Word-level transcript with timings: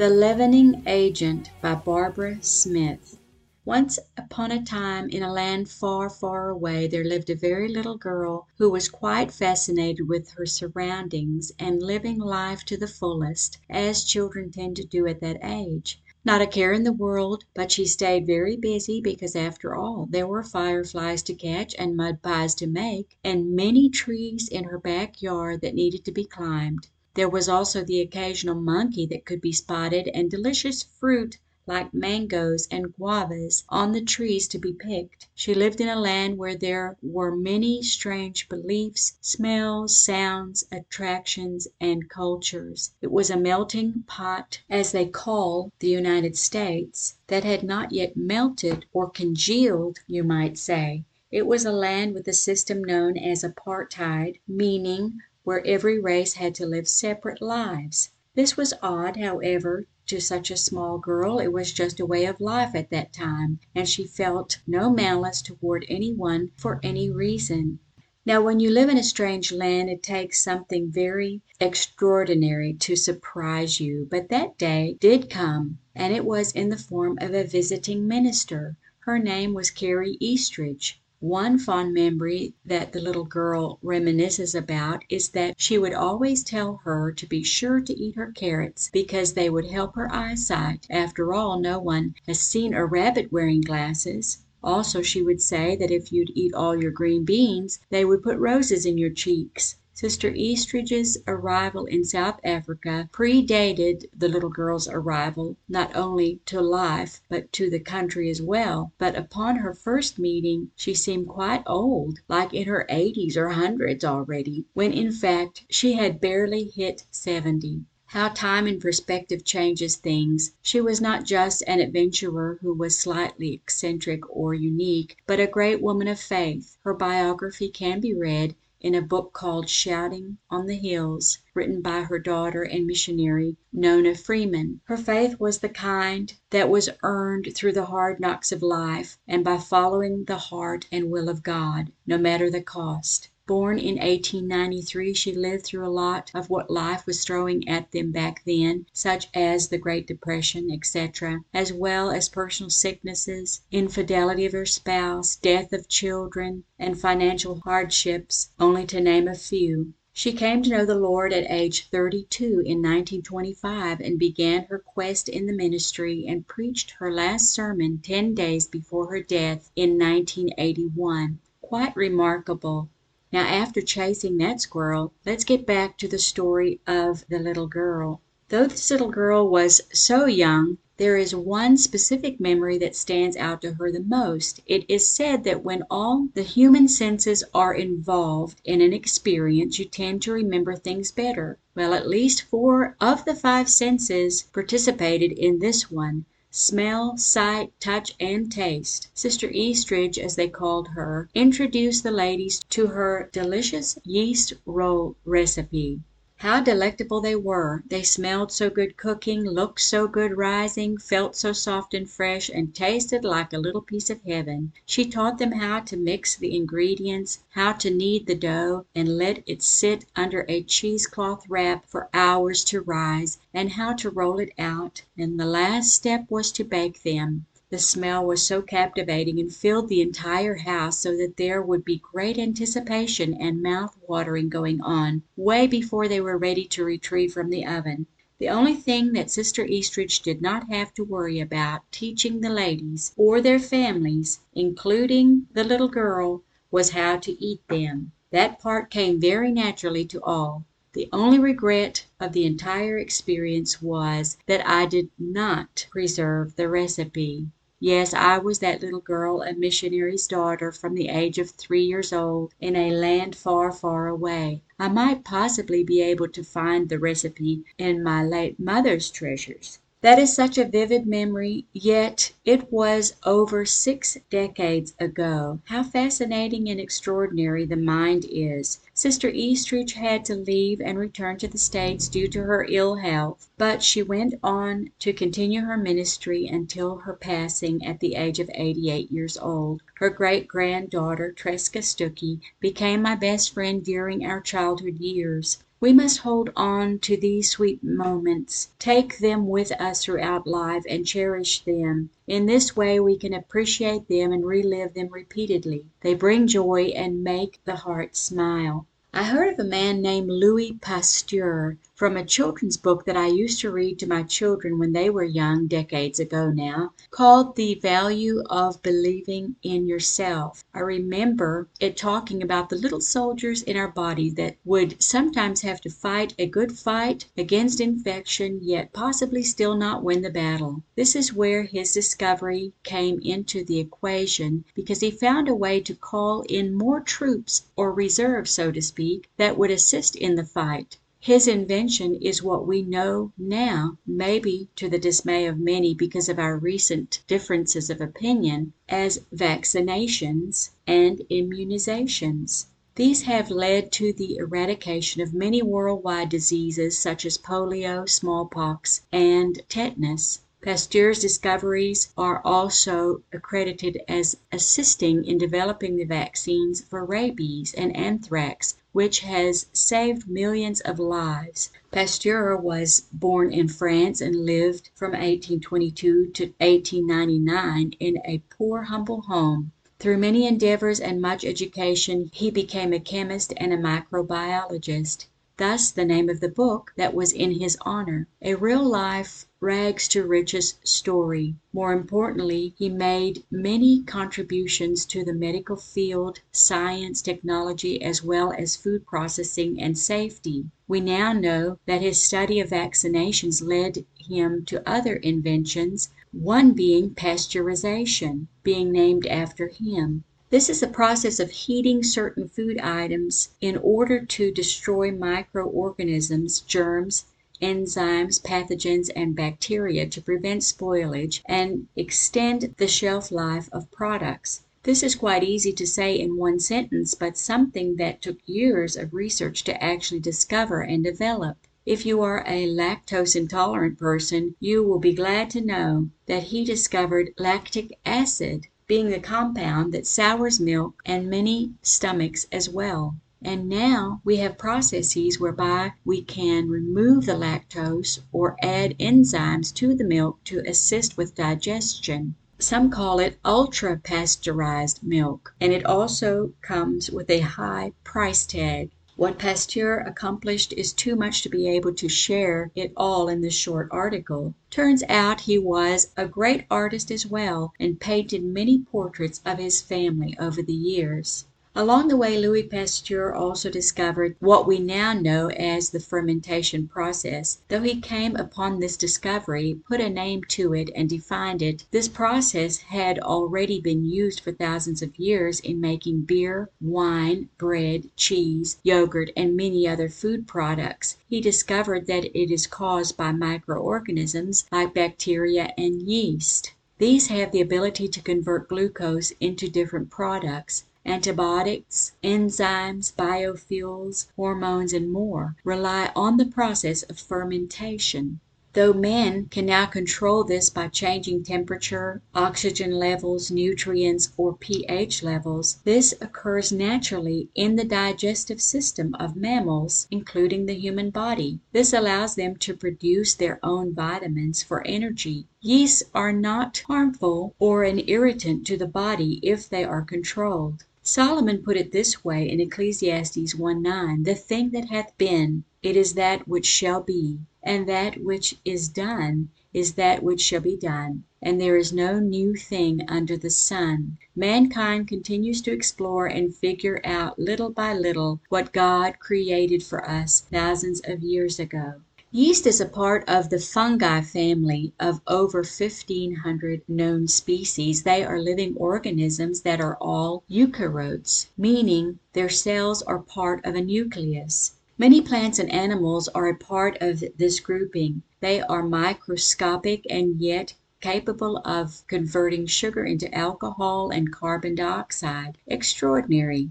The 0.00 0.08
Leavening 0.08 0.82
Agent 0.86 1.50
by 1.60 1.74
Barbara 1.74 2.38
Smith. 2.42 3.18
Once 3.66 3.98
upon 4.16 4.50
a 4.50 4.64
time, 4.64 5.10
in 5.10 5.22
a 5.22 5.30
land 5.30 5.68
far, 5.68 6.08
far 6.08 6.48
away, 6.48 6.88
there 6.88 7.04
lived 7.04 7.28
a 7.28 7.34
very 7.34 7.68
little 7.68 7.98
girl 7.98 8.46
who 8.56 8.70
was 8.70 8.88
quite 8.88 9.30
fascinated 9.30 10.08
with 10.08 10.30
her 10.30 10.46
surroundings 10.46 11.52
and 11.58 11.82
living 11.82 12.18
life 12.18 12.64
to 12.64 12.78
the 12.78 12.86
fullest, 12.86 13.58
as 13.68 14.04
children 14.04 14.50
tend 14.50 14.76
to 14.76 14.86
do 14.86 15.06
at 15.06 15.20
that 15.20 15.36
age. 15.44 16.00
Not 16.24 16.40
a 16.40 16.46
care 16.46 16.72
in 16.72 16.84
the 16.84 16.94
world, 16.94 17.44
but 17.52 17.70
she 17.70 17.84
stayed 17.84 18.26
very 18.26 18.56
busy 18.56 19.02
because 19.02 19.36
after 19.36 19.74
all 19.74 20.06
there 20.08 20.26
were 20.26 20.42
fireflies 20.42 21.22
to 21.24 21.34
catch 21.34 21.74
and 21.78 21.94
mud 21.94 22.22
pies 22.22 22.54
to 22.54 22.66
make, 22.66 23.18
and 23.22 23.54
many 23.54 23.90
trees 23.90 24.48
in 24.48 24.64
her 24.64 24.78
back 24.78 25.20
yard 25.20 25.60
that 25.60 25.74
needed 25.74 26.06
to 26.06 26.10
be 26.10 26.24
climbed. 26.24 26.88
There 27.14 27.28
was 27.28 27.48
also 27.48 27.82
the 27.82 27.98
occasional 28.00 28.54
monkey 28.54 29.04
that 29.06 29.24
could 29.24 29.40
be 29.40 29.50
spotted 29.52 30.06
and 30.14 30.30
delicious 30.30 30.84
fruit 30.84 31.38
like 31.66 31.92
mangoes 31.92 32.68
and 32.70 32.94
guavas 32.94 33.64
on 33.68 33.90
the 33.90 34.00
trees 34.00 34.46
to 34.46 34.60
be 34.60 34.72
picked. 34.72 35.26
She 35.34 35.52
lived 35.52 35.80
in 35.80 35.88
a 35.88 35.98
land 35.98 36.38
where 36.38 36.54
there 36.54 36.96
were 37.02 37.34
many 37.34 37.82
strange 37.82 38.48
beliefs, 38.48 39.14
smells, 39.20 39.98
sounds, 39.98 40.62
attractions, 40.70 41.66
and 41.80 42.08
cultures. 42.08 42.92
It 43.02 43.10
was 43.10 43.28
a 43.28 43.36
melting 43.36 44.04
pot, 44.06 44.60
as 44.70 44.92
they 44.92 45.06
call 45.06 45.72
the 45.80 45.88
United 45.88 46.36
States, 46.36 47.16
that 47.26 47.42
had 47.42 47.64
not 47.64 47.90
yet 47.90 48.16
melted 48.16 48.86
or 48.92 49.10
congealed, 49.10 49.98
you 50.06 50.22
might 50.22 50.56
say. 50.56 51.02
It 51.32 51.44
was 51.48 51.64
a 51.64 51.72
land 51.72 52.14
with 52.14 52.28
a 52.28 52.32
system 52.32 52.84
known 52.84 53.18
as 53.18 53.42
apartheid, 53.42 54.38
meaning 54.46 55.18
where 55.50 55.66
every 55.66 55.98
race 55.98 56.34
had 56.34 56.54
to 56.54 56.64
live 56.64 56.86
separate 56.86 57.42
lives. 57.42 58.10
This 58.36 58.56
was 58.56 58.72
odd, 58.80 59.16
however, 59.16 59.84
to 60.06 60.20
such 60.20 60.48
a 60.48 60.56
small 60.56 60.96
girl. 60.98 61.40
It 61.40 61.52
was 61.52 61.72
just 61.72 61.98
a 61.98 62.06
way 62.06 62.24
of 62.26 62.40
life 62.40 62.72
at 62.76 62.90
that 62.90 63.12
time, 63.12 63.58
and 63.74 63.88
she 63.88 64.04
felt 64.04 64.60
no 64.64 64.90
malice 64.90 65.42
toward 65.42 65.84
any 65.88 66.14
one 66.14 66.52
for 66.56 66.78
any 66.84 67.10
reason. 67.10 67.80
Now, 68.24 68.40
when 68.40 68.60
you 68.60 68.70
live 68.70 68.88
in 68.90 68.96
a 68.96 69.02
strange 69.02 69.50
land, 69.50 69.90
it 69.90 70.04
takes 70.04 70.40
something 70.40 70.88
very 70.88 71.42
extraordinary 71.58 72.72
to 72.74 72.94
surprise 72.94 73.80
you. 73.80 74.06
But 74.08 74.28
that 74.28 74.56
day 74.56 74.98
did 75.00 75.28
come, 75.28 75.80
and 75.96 76.14
it 76.14 76.24
was 76.24 76.52
in 76.52 76.68
the 76.68 76.76
form 76.78 77.18
of 77.20 77.34
a 77.34 77.42
visiting 77.42 78.06
minister. 78.06 78.76
Her 79.00 79.18
name 79.18 79.52
was 79.54 79.72
Carrie 79.72 80.16
Eastridge. 80.20 81.02
One 81.22 81.58
fond 81.58 81.92
memory 81.92 82.54
that 82.64 82.94
the 82.94 83.00
little 83.02 83.26
girl 83.26 83.78
reminisces 83.82 84.54
about 84.54 85.02
is 85.10 85.28
that 85.32 85.60
she 85.60 85.76
would 85.76 85.92
always 85.92 86.42
tell 86.42 86.80
her 86.84 87.12
to 87.12 87.26
be 87.26 87.42
sure 87.42 87.82
to 87.82 87.92
eat 87.92 88.14
her 88.16 88.32
carrots 88.32 88.88
because 88.90 89.34
they 89.34 89.50
would 89.50 89.66
help 89.66 89.96
her 89.96 90.10
eyesight. 90.10 90.86
After 90.88 91.34
all, 91.34 91.60
no 91.60 91.78
one 91.78 92.14
has 92.26 92.40
seen 92.40 92.72
a 92.72 92.86
rabbit 92.86 93.30
wearing 93.30 93.60
glasses. 93.60 94.38
Also, 94.64 95.02
she 95.02 95.20
would 95.20 95.42
say 95.42 95.76
that 95.76 95.90
if 95.90 96.10
you'd 96.10 96.32
eat 96.34 96.54
all 96.54 96.80
your 96.80 96.90
green 96.90 97.26
beans, 97.26 97.80
they 97.90 98.06
would 98.06 98.22
put 98.22 98.38
roses 98.38 98.86
in 98.86 98.96
your 98.96 99.10
cheeks. 99.10 99.76
Sister 100.02 100.32
Eastridge's 100.34 101.18
arrival 101.28 101.84
in 101.84 102.04
South 102.06 102.40
Africa 102.42 103.10
predated 103.12 104.06
the 104.16 104.30
little 104.30 104.48
girl's 104.48 104.88
arrival, 104.88 105.58
not 105.68 105.94
only 105.94 106.40
to 106.46 106.62
life, 106.62 107.20
but 107.28 107.52
to 107.52 107.68
the 107.68 107.80
country 107.80 108.30
as 108.30 108.40
well, 108.40 108.94
but 108.96 109.14
upon 109.14 109.56
her 109.56 109.74
first 109.74 110.18
meeting 110.18 110.70
she 110.74 110.94
seemed 110.94 111.28
quite 111.28 111.62
old, 111.66 112.20
like 112.28 112.54
in 112.54 112.66
her 112.66 112.86
eighties 112.88 113.36
or 113.36 113.50
hundreds 113.50 114.02
already, 114.02 114.64
when 114.72 114.90
in 114.90 115.12
fact 115.12 115.66
she 115.68 115.92
had 115.92 116.18
barely 116.18 116.64
hit 116.64 117.04
seventy. 117.10 117.84
How 118.06 118.28
time 118.30 118.66
and 118.66 118.80
perspective 118.80 119.44
changes 119.44 119.96
things. 119.96 120.52
She 120.62 120.80
was 120.80 121.02
not 121.02 121.26
just 121.26 121.62
an 121.66 121.78
adventurer 121.78 122.58
who 122.62 122.72
was 122.72 122.98
slightly 122.98 123.52
eccentric 123.52 124.22
or 124.34 124.54
unique, 124.54 125.18
but 125.26 125.40
a 125.40 125.46
great 125.46 125.82
woman 125.82 126.08
of 126.08 126.18
faith. 126.18 126.78
Her 126.84 126.94
biography 126.94 127.68
can 127.68 128.00
be 128.00 128.14
read 128.14 128.54
in 128.80 128.94
a 128.94 129.02
book 129.02 129.34
called 129.34 129.68
Shouting 129.68 130.38
on 130.48 130.64
the 130.64 130.74
Hills, 130.74 131.38
written 131.54 131.82
by 131.82 132.00
her 132.00 132.18
daughter 132.18 132.62
and 132.62 132.86
missionary, 132.86 133.56
Nona 133.72 134.14
Freeman. 134.14 134.80
Her 134.84 134.96
faith 134.96 135.38
was 135.38 135.58
the 135.58 135.68
kind 135.68 136.32
that 136.48 136.70
was 136.70 136.88
earned 137.02 137.52
through 137.54 137.72
the 137.72 137.84
hard 137.84 138.20
knocks 138.20 138.52
of 138.52 138.62
life, 138.62 139.18
and 139.28 139.44
by 139.44 139.58
following 139.58 140.24
the 140.24 140.38
heart 140.38 140.86
and 140.90 141.10
will 141.10 141.28
of 141.28 141.42
God, 141.42 141.92
no 142.06 142.16
matter 142.16 142.50
the 142.50 142.62
cost. 142.62 143.28
Born 143.50 143.80
in 143.80 143.96
1893, 143.96 145.12
she 145.12 145.34
lived 145.34 145.64
through 145.64 145.84
a 145.84 145.90
lot 145.90 146.30
of 146.32 146.50
what 146.50 146.70
life 146.70 147.04
was 147.04 147.24
throwing 147.24 147.68
at 147.68 147.90
them 147.90 148.12
back 148.12 148.44
then, 148.46 148.86
such 148.92 149.26
as 149.34 149.66
the 149.66 149.76
Great 149.76 150.06
Depression, 150.06 150.70
etc., 150.70 151.40
as 151.52 151.72
well 151.72 152.12
as 152.12 152.28
personal 152.28 152.70
sicknesses, 152.70 153.62
infidelity 153.72 154.46
of 154.46 154.52
her 154.52 154.66
spouse, 154.66 155.34
death 155.34 155.72
of 155.72 155.88
children, 155.88 156.62
and 156.78 157.00
financial 157.00 157.56
hardships, 157.64 158.50
only 158.60 158.86
to 158.86 159.00
name 159.00 159.26
a 159.26 159.34
few. 159.34 159.94
She 160.12 160.32
came 160.32 160.62
to 160.62 160.70
know 160.70 160.84
the 160.84 160.94
Lord 160.94 161.32
at 161.32 161.50
age 161.50 161.88
32 161.90 162.44
in 162.44 162.80
1925 162.80 163.98
and 164.00 164.16
began 164.16 164.66
her 164.66 164.78
quest 164.78 165.28
in 165.28 165.46
the 165.46 165.52
ministry 165.52 166.24
and 166.24 166.46
preached 166.46 166.92
her 167.00 167.12
last 167.12 167.52
sermon 167.52 167.98
ten 168.00 168.32
days 168.32 168.68
before 168.68 169.10
her 169.10 169.20
death 169.20 169.72
in 169.74 169.98
1981. 169.98 171.40
Quite 171.60 171.96
remarkable. 171.96 172.90
Now 173.32 173.46
after 173.46 173.80
chasing 173.80 174.38
that 174.38 174.60
squirrel, 174.60 175.12
let's 175.24 175.44
get 175.44 175.64
back 175.64 175.96
to 175.98 176.08
the 176.08 176.18
story 176.18 176.80
of 176.84 177.24
the 177.28 177.38
little 177.38 177.68
girl. 177.68 178.20
Though 178.48 178.66
this 178.66 178.90
little 178.90 179.12
girl 179.12 179.48
was 179.48 179.82
so 179.92 180.26
young, 180.26 180.78
there 180.96 181.16
is 181.16 181.32
one 181.32 181.76
specific 181.76 182.40
memory 182.40 182.76
that 182.78 182.96
stands 182.96 183.36
out 183.36 183.62
to 183.62 183.74
her 183.74 183.92
the 183.92 184.02
most. 184.02 184.60
It 184.66 184.84
is 184.90 185.06
said 185.06 185.44
that 185.44 185.62
when 185.62 185.84
all 185.88 186.26
the 186.34 186.42
human 186.42 186.88
senses 186.88 187.44
are 187.54 187.72
involved 187.72 188.60
in 188.64 188.80
an 188.80 188.92
experience 188.92 189.78
you 189.78 189.84
tend 189.84 190.22
to 190.22 190.32
remember 190.32 190.74
things 190.74 191.12
better. 191.12 191.56
Well, 191.76 191.94
at 191.94 192.08
least 192.08 192.42
four 192.42 192.96
of 193.00 193.24
the 193.24 193.36
five 193.36 193.68
senses 193.68 194.42
participated 194.42 195.30
in 195.30 195.60
this 195.60 195.88
one 195.88 196.24
smell, 196.52 197.16
sight, 197.16 197.72
touch, 197.78 198.14
and 198.18 198.50
taste. 198.50 199.08
Sister 199.14 199.48
Eastridge, 199.50 200.18
as 200.18 200.34
they 200.34 200.48
called 200.48 200.88
her, 200.88 201.28
introduced 201.34 202.02
the 202.02 202.10
ladies 202.10 202.60
to 202.70 202.88
her 202.88 203.30
delicious 203.32 203.96
yeast 204.04 204.52
roll 204.66 205.14
recipe. 205.24 206.00
How 206.42 206.62
delectable 206.62 207.20
they 207.20 207.36
were! 207.36 207.82
They 207.86 208.02
smelled 208.02 208.50
so 208.50 208.70
good 208.70 208.96
cooking, 208.96 209.42
looked 209.44 209.82
so 209.82 210.08
good 210.08 210.38
rising, 210.38 210.96
felt 210.96 211.36
so 211.36 211.52
soft 211.52 211.92
and 211.92 212.08
fresh, 212.08 212.48
and 212.48 212.74
tasted 212.74 213.24
like 213.26 213.52
a 213.52 213.58
little 213.58 213.82
piece 213.82 214.08
of 214.08 214.22
heaven. 214.22 214.72
She 214.86 215.04
taught 215.04 215.36
them 215.36 215.52
how 215.52 215.80
to 215.80 215.98
mix 215.98 216.34
the 216.34 216.56
ingredients, 216.56 217.40
how 217.50 217.74
to 217.74 217.90
knead 217.90 218.24
the 218.26 218.34
dough 218.34 218.86
and 218.94 219.18
let 219.18 219.42
it 219.46 219.62
sit 219.62 220.06
under 220.16 220.46
a 220.48 220.62
cheesecloth 220.62 221.44
wrap 221.46 221.84
for 221.84 222.08
hours 222.14 222.64
to 222.64 222.80
rise, 222.80 223.36
and 223.52 223.72
how 223.72 223.92
to 223.96 224.08
roll 224.08 224.38
it 224.38 224.54
out, 224.58 225.02
and 225.18 225.38
the 225.38 225.44
last 225.44 225.92
step 225.92 226.24
was 226.30 226.50
to 226.52 226.64
bake 226.64 227.02
them. 227.02 227.44
The 227.70 227.78
smell 227.78 228.26
was 228.26 228.44
so 228.44 228.62
captivating 228.62 229.38
and 229.38 229.54
filled 229.54 229.88
the 229.88 230.00
entire 230.00 230.56
house 230.56 230.98
so 230.98 231.16
that 231.16 231.36
there 231.36 231.62
would 231.62 231.84
be 231.84 232.02
great 232.12 232.36
anticipation 232.36 233.32
and 233.32 233.62
mouth 233.62 233.96
watering 234.08 234.48
going 234.48 234.80
on, 234.80 235.22
way 235.36 235.68
before 235.68 236.08
they 236.08 236.20
were 236.20 236.36
ready 236.36 236.64
to 236.64 236.84
retrieve 236.84 237.32
from 237.32 237.48
the 237.48 237.64
oven. 237.64 238.06
The 238.40 238.48
only 238.48 238.74
thing 238.74 239.12
that 239.12 239.30
Sister 239.30 239.64
Eastridge 239.64 240.18
did 240.20 240.42
not 240.42 240.68
have 240.68 240.92
to 240.94 241.04
worry 241.04 241.38
about 241.38 241.82
teaching 241.92 242.40
the 242.40 242.50
ladies, 242.50 243.12
or 243.16 243.40
their 243.40 243.60
families, 243.60 244.40
including 244.52 245.46
the 245.52 245.62
little 245.62 245.86
girl, 245.86 246.42
was 246.72 246.90
how 246.90 247.18
to 247.18 247.40
eat 247.40 247.60
them. 247.68 248.10
That 248.32 248.58
part 248.58 248.90
came 248.90 249.20
very 249.20 249.52
naturally 249.52 250.04
to 250.06 250.20
all. 250.24 250.64
The 250.92 251.08
only 251.12 251.38
regret 251.38 252.04
of 252.18 252.32
the 252.32 252.46
entire 252.46 252.98
experience 252.98 253.80
was, 253.80 254.38
that 254.46 254.68
I 254.68 254.86
did 254.86 255.08
not 255.20 255.86
preserve 255.92 256.56
the 256.56 256.68
recipe. 256.68 257.46
Yes, 257.82 258.12
I 258.12 258.36
was 258.36 258.58
that 258.58 258.82
little 258.82 259.00
girl, 259.00 259.40
a 259.40 259.54
missionary's 259.54 260.26
daughter 260.26 260.70
from 260.70 260.94
the 260.94 261.08
age 261.08 261.38
of 261.38 261.48
three 261.50 261.82
years 261.82 262.12
old, 262.12 262.52
in 262.60 262.76
a 262.76 262.90
land 262.90 263.34
far, 263.34 263.72
far 263.72 264.06
away. 264.06 264.62
I 264.78 264.88
might 264.88 265.24
possibly 265.24 265.82
be 265.82 266.02
able 266.02 266.28
to 266.28 266.44
find 266.44 266.90
the 266.90 266.98
recipe 266.98 267.64
in 267.78 268.02
my 268.02 268.22
late 268.22 268.60
mother's 268.60 269.10
treasures. 269.10 269.78
That 270.02 270.18
is 270.18 270.34
such 270.34 270.58
a 270.58 270.66
vivid 270.66 271.06
memory, 271.06 271.64
yet 271.72 272.32
it 272.44 272.70
was 272.70 273.16
over 273.24 273.64
six 273.64 274.18
decades 274.28 274.94
ago. 275.00 275.60
How 275.64 275.82
fascinating 275.82 276.68
and 276.68 276.78
extraordinary 276.78 277.64
the 277.64 277.76
mind 277.76 278.26
is! 278.30 278.80
Sister 279.02 279.30
Eastridge 279.30 279.94
had 279.94 280.26
to 280.26 280.34
leave 280.34 280.78
and 280.78 280.98
return 280.98 281.38
to 281.38 281.48
the 281.48 281.56
States 281.56 282.06
due 282.06 282.28
to 282.28 282.42
her 282.42 282.66
ill 282.68 282.96
health, 282.96 283.48
but 283.56 283.82
she 283.82 284.02
went 284.02 284.34
on 284.42 284.90
to 284.98 285.14
continue 285.14 285.62
her 285.62 285.78
ministry 285.78 286.46
until 286.46 286.96
her 286.96 287.14
passing 287.14 287.82
at 287.82 288.00
the 288.00 288.14
age 288.14 288.38
of 288.38 288.50
eighty 288.52 288.90
eight 288.90 289.10
years 289.10 289.38
old. 289.38 289.80
Her 289.94 290.10
great 290.10 290.46
granddaughter, 290.46 291.32
Tresca 291.34 291.78
Stuckey, 291.78 292.40
became 292.60 293.00
my 293.00 293.14
best 293.14 293.54
friend 293.54 293.82
during 293.82 294.26
our 294.26 294.42
childhood 294.42 294.98
years. 294.98 295.64
We 295.80 295.94
must 295.94 296.18
hold 296.18 296.50
on 296.54 296.98
to 296.98 297.16
these 297.16 297.48
sweet 297.48 297.82
moments, 297.82 298.68
take 298.78 299.16
them 299.16 299.48
with 299.48 299.72
us 299.80 300.04
throughout 300.04 300.46
life, 300.46 300.84
and 300.86 301.06
cherish 301.06 301.64
them. 301.64 302.10
In 302.26 302.44
this 302.44 302.76
way 302.76 303.00
we 303.00 303.16
can 303.16 303.32
appreciate 303.32 304.08
them 304.08 304.30
and 304.30 304.44
relive 304.44 304.92
them 304.92 305.08
repeatedly. 305.10 305.86
They 306.02 306.12
bring 306.12 306.46
joy 306.46 306.92
and 306.94 307.24
make 307.24 307.60
the 307.64 307.76
heart 307.76 308.14
smile. 308.14 308.86
I 309.12 309.24
heard 309.24 309.54
of 309.54 309.58
a 309.58 309.68
man 309.68 310.02
named 310.02 310.30
Louis 310.30 310.74
Pasteur 310.80 311.76
from 312.00 312.16
a 312.16 312.24
children's 312.24 312.78
book 312.78 313.04
that 313.04 313.14
I 313.14 313.26
used 313.26 313.60
to 313.60 313.70
read 313.70 313.98
to 313.98 314.06
my 314.06 314.22
children 314.22 314.78
when 314.78 314.94
they 314.94 315.10
were 315.10 315.22
young, 315.22 315.66
decades 315.66 316.18
ago 316.18 316.48
now, 316.50 316.94
called 317.10 317.56
The 317.56 317.74
Value 317.74 318.42
of 318.48 318.82
Believing 318.82 319.56
in 319.62 319.86
Yourself. 319.86 320.64
I 320.72 320.78
remember 320.78 321.68
it 321.78 321.98
talking 321.98 322.42
about 322.42 322.70
the 322.70 322.78
little 322.78 323.02
soldiers 323.02 323.60
in 323.62 323.76
our 323.76 323.88
body 323.88 324.30
that 324.30 324.56
would 324.64 325.02
sometimes 325.02 325.60
have 325.60 325.82
to 325.82 325.90
fight 325.90 326.32
a 326.38 326.46
good 326.46 326.72
fight 326.72 327.26
against 327.36 327.82
infection, 327.82 328.60
yet 328.62 328.94
possibly 328.94 329.42
still 329.42 329.76
not 329.76 330.02
win 330.02 330.22
the 330.22 330.30
battle. 330.30 330.82
This 330.96 331.14
is 331.14 331.34
where 331.34 331.64
his 331.64 331.92
discovery 331.92 332.72
came 332.82 333.20
into 333.20 333.62
the 333.62 333.78
equation, 333.78 334.64
because 334.74 335.00
he 335.00 335.10
found 335.10 335.50
a 335.50 335.54
way 335.54 335.80
to 335.82 335.94
call 335.94 336.46
in 336.48 336.72
more 336.72 337.02
troops, 337.02 337.66
or 337.76 337.92
reserve, 337.92 338.48
so 338.48 338.72
to 338.72 338.80
speak, 338.80 339.28
that 339.36 339.58
would 339.58 339.70
assist 339.70 340.16
in 340.16 340.36
the 340.36 340.46
fight. 340.46 340.96
His 341.22 341.46
invention 341.46 342.14
is 342.14 342.42
what 342.42 342.66
we 342.66 342.80
know 342.80 343.32
now, 343.36 343.98
maybe 344.06 344.70
to 344.76 344.88
the 344.88 344.98
dismay 344.98 345.44
of 345.46 345.58
many 345.58 345.92
because 345.92 346.30
of 346.30 346.38
our 346.38 346.56
recent 346.56 347.22
differences 347.26 347.90
of 347.90 348.00
opinion, 348.00 348.72
as 348.88 349.20
vaccinations 349.30 350.70
and 350.86 351.20
immunizations. 351.30 352.68
These 352.94 353.24
have 353.24 353.50
led 353.50 353.92
to 353.92 354.14
the 354.14 354.36
eradication 354.38 355.20
of 355.20 355.34
many 355.34 355.60
worldwide 355.60 356.30
diseases 356.30 356.98
such 356.98 357.26
as 357.26 357.36
polio, 357.36 358.08
smallpox, 358.08 359.02
and 359.12 359.60
tetanus. 359.68 360.40
Pasteur's 360.62 361.18
discoveries 361.18 362.14
are 362.16 362.40
also 362.46 363.22
accredited 363.30 364.00
as 364.08 364.38
assisting 364.50 365.26
in 365.26 365.36
developing 365.36 365.96
the 365.96 366.04
vaccines 366.04 366.80
for 366.80 367.04
rabies 367.04 367.74
and 367.74 367.94
anthrax 367.94 368.76
which 368.92 369.20
has 369.20 369.66
saved 369.72 370.28
millions 370.28 370.80
of 370.80 370.98
lives. 370.98 371.70
Pasteur 371.92 372.56
was 372.56 373.06
born 373.12 373.52
in 373.52 373.68
France 373.68 374.20
and 374.20 374.44
lived 374.44 374.90
from 374.94 375.12
1822 375.12 376.26
to 376.26 376.44
1899 376.58 377.94
in 378.00 378.18
a 378.24 378.42
poor 378.50 378.82
humble 378.82 379.20
home. 379.22 379.72
Through 380.00 380.18
many 380.18 380.46
endeavors 380.46 380.98
and 380.98 381.20
much 381.20 381.44
education 381.44 382.30
he 382.32 382.50
became 382.50 382.92
a 382.92 382.98
chemist 382.98 383.52
and 383.58 383.72
a 383.72 383.76
microbiologist. 383.76 385.26
Thus 385.56 385.90
the 385.90 386.04
name 386.04 386.30
of 386.30 386.40
the 386.40 386.48
book 386.48 386.92
that 386.96 387.14
was 387.14 387.32
in 387.32 387.60
his 387.60 387.76
honor. 387.82 388.26
A 388.40 388.54
real 388.54 388.82
life 388.82 389.46
rags 389.62 390.08
to 390.08 390.26
riches 390.26 390.74
story. 390.82 391.54
More 391.72 391.92
importantly, 391.92 392.74
he 392.78 392.88
made 392.88 393.44
many 393.50 394.02
contributions 394.02 395.04
to 395.06 395.22
the 395.22 395.34
medical 395.34 395.76
field, 395.76 396.40
science, 396.50 397.20
technology, 397.20 398.00
as 398.02 398.24
well 398.24 398.52
as 398.56 398.74
food 398.74 399.06
processing 399.06 399.78
and 399.78 399.98
safety. 399.98 400.64
We 400.88 401.00
now 401.00 401.34
know 401.34 401.78
that 401.84 402.00
his 402.00 402.18
study 402.20 402.58
of 402.58 402.70
vaccinations 402.70 403.62
led 403.62 404.06
him 404.18 404.64
to 404.64 404.88
other 404.88 405.16
inventions, 405.16 406.08
one 406.32 406.72
being 406.72 407.10
pasteurization, 407.10 408.46
being 408.62 408.90
named 408.90 409.26
after 409.26 409.68
him. 409.68 410.24
This 410.48 410.68
is 410.68 410.80
the 410.80 410.88
process 410.88 411.38
of 411.38 411.50
heating 411.50 412.02
certain 412.02 412.48
food 412.48 412.78
items 412.78 413.50
in 413.60 413.76
order 413.76 414.24
to 414.24 414.50
destroy 414.50 415.12
microorganisms, 415.12 416.60
germs, 416.60 417.26
enzymes, 417.60 418.40
pathogens, 418.40 419.10
and 419.14 419.36
bacteria 419.36 420.06
to 420.06 420.20
prevent 420.20 420.62
spoilage 420.62 421.42
and 421.46 421.88
extend 421.96 422.74
the 422.78 422.88
shelf 422.88 423.30
life 423.30 423.68
of 423.72 423.90
products. 423.90 424.62
This 424.82 425.02
is 425.02 425.14
quite 425.14 425.44
easy 425.44 425.72
to 425.74 425.86
say 425.86 426.18
in 426.18 426.38
one 426.38 426.58
sentence, 426.58 427.14
but 427.14 427.36
something 427.36 427.96
that 427.96 428.22
took 428.22 428.38
years 428.46 428.96
of 428.96 429.12
research 429.12 429.62
to 429.64 429.84
actually 429.84 430.20
discover 430.20 430.80
and 430.80 431.04
develop. 431.04 431.58
If 431.84 432.06
you 432.06 432.22
are 432.22 432.44
a 432.46 432.66
lactose 432.66 433.36
intolerant 433.36 433.98
person, 433.98 434.54
you 434.60 434.82
will 434.82 434.98
be 434.98 435.12
glad 435.12 435.50
to 435.50 435.60
know 435.60 436.10
that 436.26 436.44
he 436.44 436.64
discovered 436.64 437.34
lactic 437.38 437.98
acid 438.06 438.68
being 438.86 439.10
the 439.10 439.20
compound 439.20 439.92
that 439.92 440.06
sours 440.06 440.58
milk 440.58 441.02
and 441.04 441.28
many 441.28 441.74
stomachs 441.82 442.46
as 442.50 442.68
well. 442.68 443.16
And 443.42 443.70
now 443.70 444.20
we 444.22 444.36
have 444.36 444.58
processes 444.58 445.40
whereby 445.40 445.94
we 446.04 446.20
can 446.20 446.68
remove 446.68 447.24
the 447.24 447.32
lactose 447.32 448.20
or 448.32 448.54
add 448.62 448.94
enzymes 448.98 449.72
to 449.76 449.94
the 449.94 450.04
milk 450.04 450.44
to 450.44 450.62
assist 450.66 451.16
with 451.16 451.36
digestion. 451.36 452.34
Some 452.58 452.90
call 452.90 453.18
it 453.18 453.38
ultra 453.42 453.96
pasteurized 453.96 455.02
milk, 455.02 455.54
and 455.58 455.72
it 455.72 455.86
also 455.86 456.52
comes 456.60 457.10
with 457.10 457.30
a 457.30 457.40
high 457.40 457.92
price 458.04 458.44
tag. 458.44 458.90
What 459.16 459.38
Pasteur 459.38 459.98
accomplished 459.98 460.74
is 460.74 460.92
too 460.92 461.16
much 461.16 461.42
to 461.42 461.48
be 461.48 461.66
able 461.66 461.94
to 461.94 462.08
share 462.10 462.70
it 462.74 462.92
all 462.96 463.28
in 463.28 463.40
this 463.40 463.54
short 463.54 463.88
article. 463.90 464.54
Turns 464.70 465.02
out 465.08 465.40
he 465.40 465.58
was 465.58 466.08
a 466.16 466.28
great 466.28 466.66
artist 466.70 467.10
as 467.10 467.26
well, 467.26 467.72
and 467.80 467.98
painted 467.98 468.44
many 468.44 468.80
portraits 468.80 469.40
of 469.46 469.58
his 469.58 469.80
family 469.80 470.36
over 470.38 470.60
the 470.60 470.74
years. 470.74 471.46
Along 471.82 472.08
the 472.08 472.16
way 472.18 472.36
Louis 472.36 472.64
Pasteur 472.64 473.32
also 473.32 473.70
discovered 473.70 474.36
what 474.38 474.66
we 474.66 474.78
now 474.78 475.14
know 475.14 475.48
as 475.48 475.88
the 475.88 475.98
fermentation 475.98 476.86
process. 476.86 477.62
Though 477.68 477.80
he 477.80 478.02
came 478.02 478.36
upon 478.36 478.80
this 478.80 478.98
discovery, 478.98 479.80
put 479.88 479.98
a 479.98 480.10
name 480.10 480.44
to 480.48 480.74
it, 480.74 480.90
and 480.94 481.08
defined 481.08 481.62
it, 481.62 481.86
this 481.90 482.06
process 482.06 482.76
had 482.76 483.18
already 483.18 483.80
been 483.80 484.04
used 484.04 484.40
for 484.40 484.52
thousands 484.52 485.00
of 485.00 485.18
years 485.18 485.58
in 485.58 485.80
making 485.80 486.24
beer, 486.24 486.68
wine, 486.82 487.48
bread, 487.56 488.10
cheese, 488.14 488.76
yogurt, 488.82 489.30
and 489.34 489.56
many 489.56 489.88
other 489.88 490.10
food 490.10 490.46
products. 490.46 491.16
He 491.30 491.40
discovered 491.40 492.06
that 492.08 492.26
it 492.38 492.52
is 492.52 492.66
caused 492.66 493.16
by 493.16 493.32
microorganisms 493.32 494.66
like 494.70 494.92
bacteria 494.92 495.72
and 495.78 496.02
yeast. 496.02 496.74
These 496.98 497.28
have 497.28 497.50
the 497.50 497.62
ability 497.62 498.08
to 498.08 498.20
convert 498.20 498.68
glucose 498.68 499.30
into 499.40 499.70
different 499.70 500.10
products. 500.10 500.84
Antibiotics, 501.06 502.12
enzymes, 502.22 503.12
biofuels, 503.14 504.26
hormones, 504.36 504.92
and 504.92 505.10
more 505.10 505.56
rely 505.64 506.10
on 506.14 506.36
the 506.36 506.46
process 506.46 507.02
of 507.02 507.18
fermentation. 507.18 508.40
Though 508.72 508.92
man 508.92 509.46
can 509.46 509.66
now 509.66 509.86
control 509.86 510.44
this 510.44 510.70
by 510.70 510.86
changing 510.86 511.42
temperature, 511.42 512.22
oxygen 512.34 512.92
levels, 512.92 513.50
nutrients, 513.50 514.30
or 514.36 514.54
pH 514.54 515.24
levels, 515.24 515.78
this 515.82 516.14
occurs 516.20 516.70
naturally 516.70 517.48
in 517.56 517.74
the 517.74 517.84
digestive 517.84 518.62
system 518.62 519.14
of 519.16 519.34
mammals, 519.34 520.06
including 520.12 520.66
the 520.66 520.74
human 520.74 521.10
body. 521.10 521.58
This 521.72 521.92
allows 521.92 522.36
them 522.36 522.54
to 522.58 522.76
produce 522.76 523.34
their 523.34 523.58
own 523.62 523.92
vitamins 523.92 524.62
for 524.62 524.86
energy. 524.86 525.48
Yeasts 525.60 526.04
are 526.14 526.32
not 526.32 526.84
harmful 526.86 527.56
or 527.58 527.82
an 527.82 528.00
irritant 528.06 528.64
to 528.68 528.76
the 528.76 528.86
body 528.86 529.40
if 529.42 529.68
they 529.68 529.82
are 529.82 530.02
controlled. 530.02 530.84
Solomon 531.02 531.62
put 531.62 531.78
it 531.78 531.92
this 531.92 532.26
way 532.26 532.46
in 532.46 532.60
Ecclesiastes 532.60 533.54
1:9, 533.54 534.24
The 534.24 534.34
thing 534.34 534.68
that 534.72 534.90
hath 534.90 535.16
been, 535.16 535.64
it 535.82 535.96
is 535.96 536.12
that 536.12 536.46
which 536.46 536.66
shall 536.66 537.00
be. 537.00 537.38
and 537.62 537.88
that 537.88 538.22
which 538.22 538.56
is 538.66 538.86
done 538.90 539.48
is 539.72 539.94
that 539.94 540.22
which 540.22 540.42
shall 540.42 540.60
be 540.60 540.76
done, 540.76 541.24
and 541.40 541.58
there 541.58 541.78
is 541.78 541.90
no 541.90 542.18
new 542.18 542.54
thing 542.54 543.00
under 543.08 543.38
the 543.38 543.48
sun. 543.48 544.18
Mankind 544.36 545.08
continues 545.08 545.62
to 545.62 545.72
explore 545.72 546.26
and 546.26 546.54
figure 546.54 547.00
out 547.02 547.38
little 547.38 547.70
by 547.70 547.94
little 547.94 548.42
what 548.50 548.74
God 548.74 549.18
created 549.18 549.82
for 549.82 550.06
us 550.06 550.40
thousands 550.50 551.00
of 551.04 551.22
years 551.22 551.58
ago. 551.58 552.02
Yeast 552.32 552.64
is 552.64 552.80
a 552.80 552.86
part 552.86 553.28
of 553.28 553.50
the 553.50 553.58
Fungi 553.58 554.20
family 554.20 554.92
of 555.00 555.20
over 555.26 555.64
1,500 555.64 556.80
known 556.86 557.26
species. 557.26 558.04
They 558.04 558.22
are 558.22 558.38
living 558.38 558.76
organisms 558.76 559.62
that 559.62 559.80
are 559.80 559.96
all 559.96 560.44
eukaryotes, 560.48 561.48
meaning 561.58 562.20
their 562.32 562.48
cells 562.48 563.02
are 563.02 563.18
part 563.18 563.64
of 563.64 563.74
a 563.74 563.80
nucleus. 563.80 564.76
Many 564.96 565.20
plants 565.20 565.58
and 565.58 565.72
animals 565.72 566.28
are 566.28 566.46
a 566.46 566.56
part 566.56 566.96
of 567.00 567.24
this 567.36 567.58
grouping. 567.58 568.22
They 568.38 568.60
are 568.60 568.84
microscopic 568.84 570.06
and 570.08 570.40
yet 570.40 570.74
capable 571.00 571.60
of 571.64 572.06
converting 572.06 572.66
sugar 572.66 573.04
into 573.04 573.34
alcohol 573.34 574.10
and 574.10 574.32
carbon 574.32 574.76
dioxide. 574.76 575.58
Extraordinary! 575.66 576.70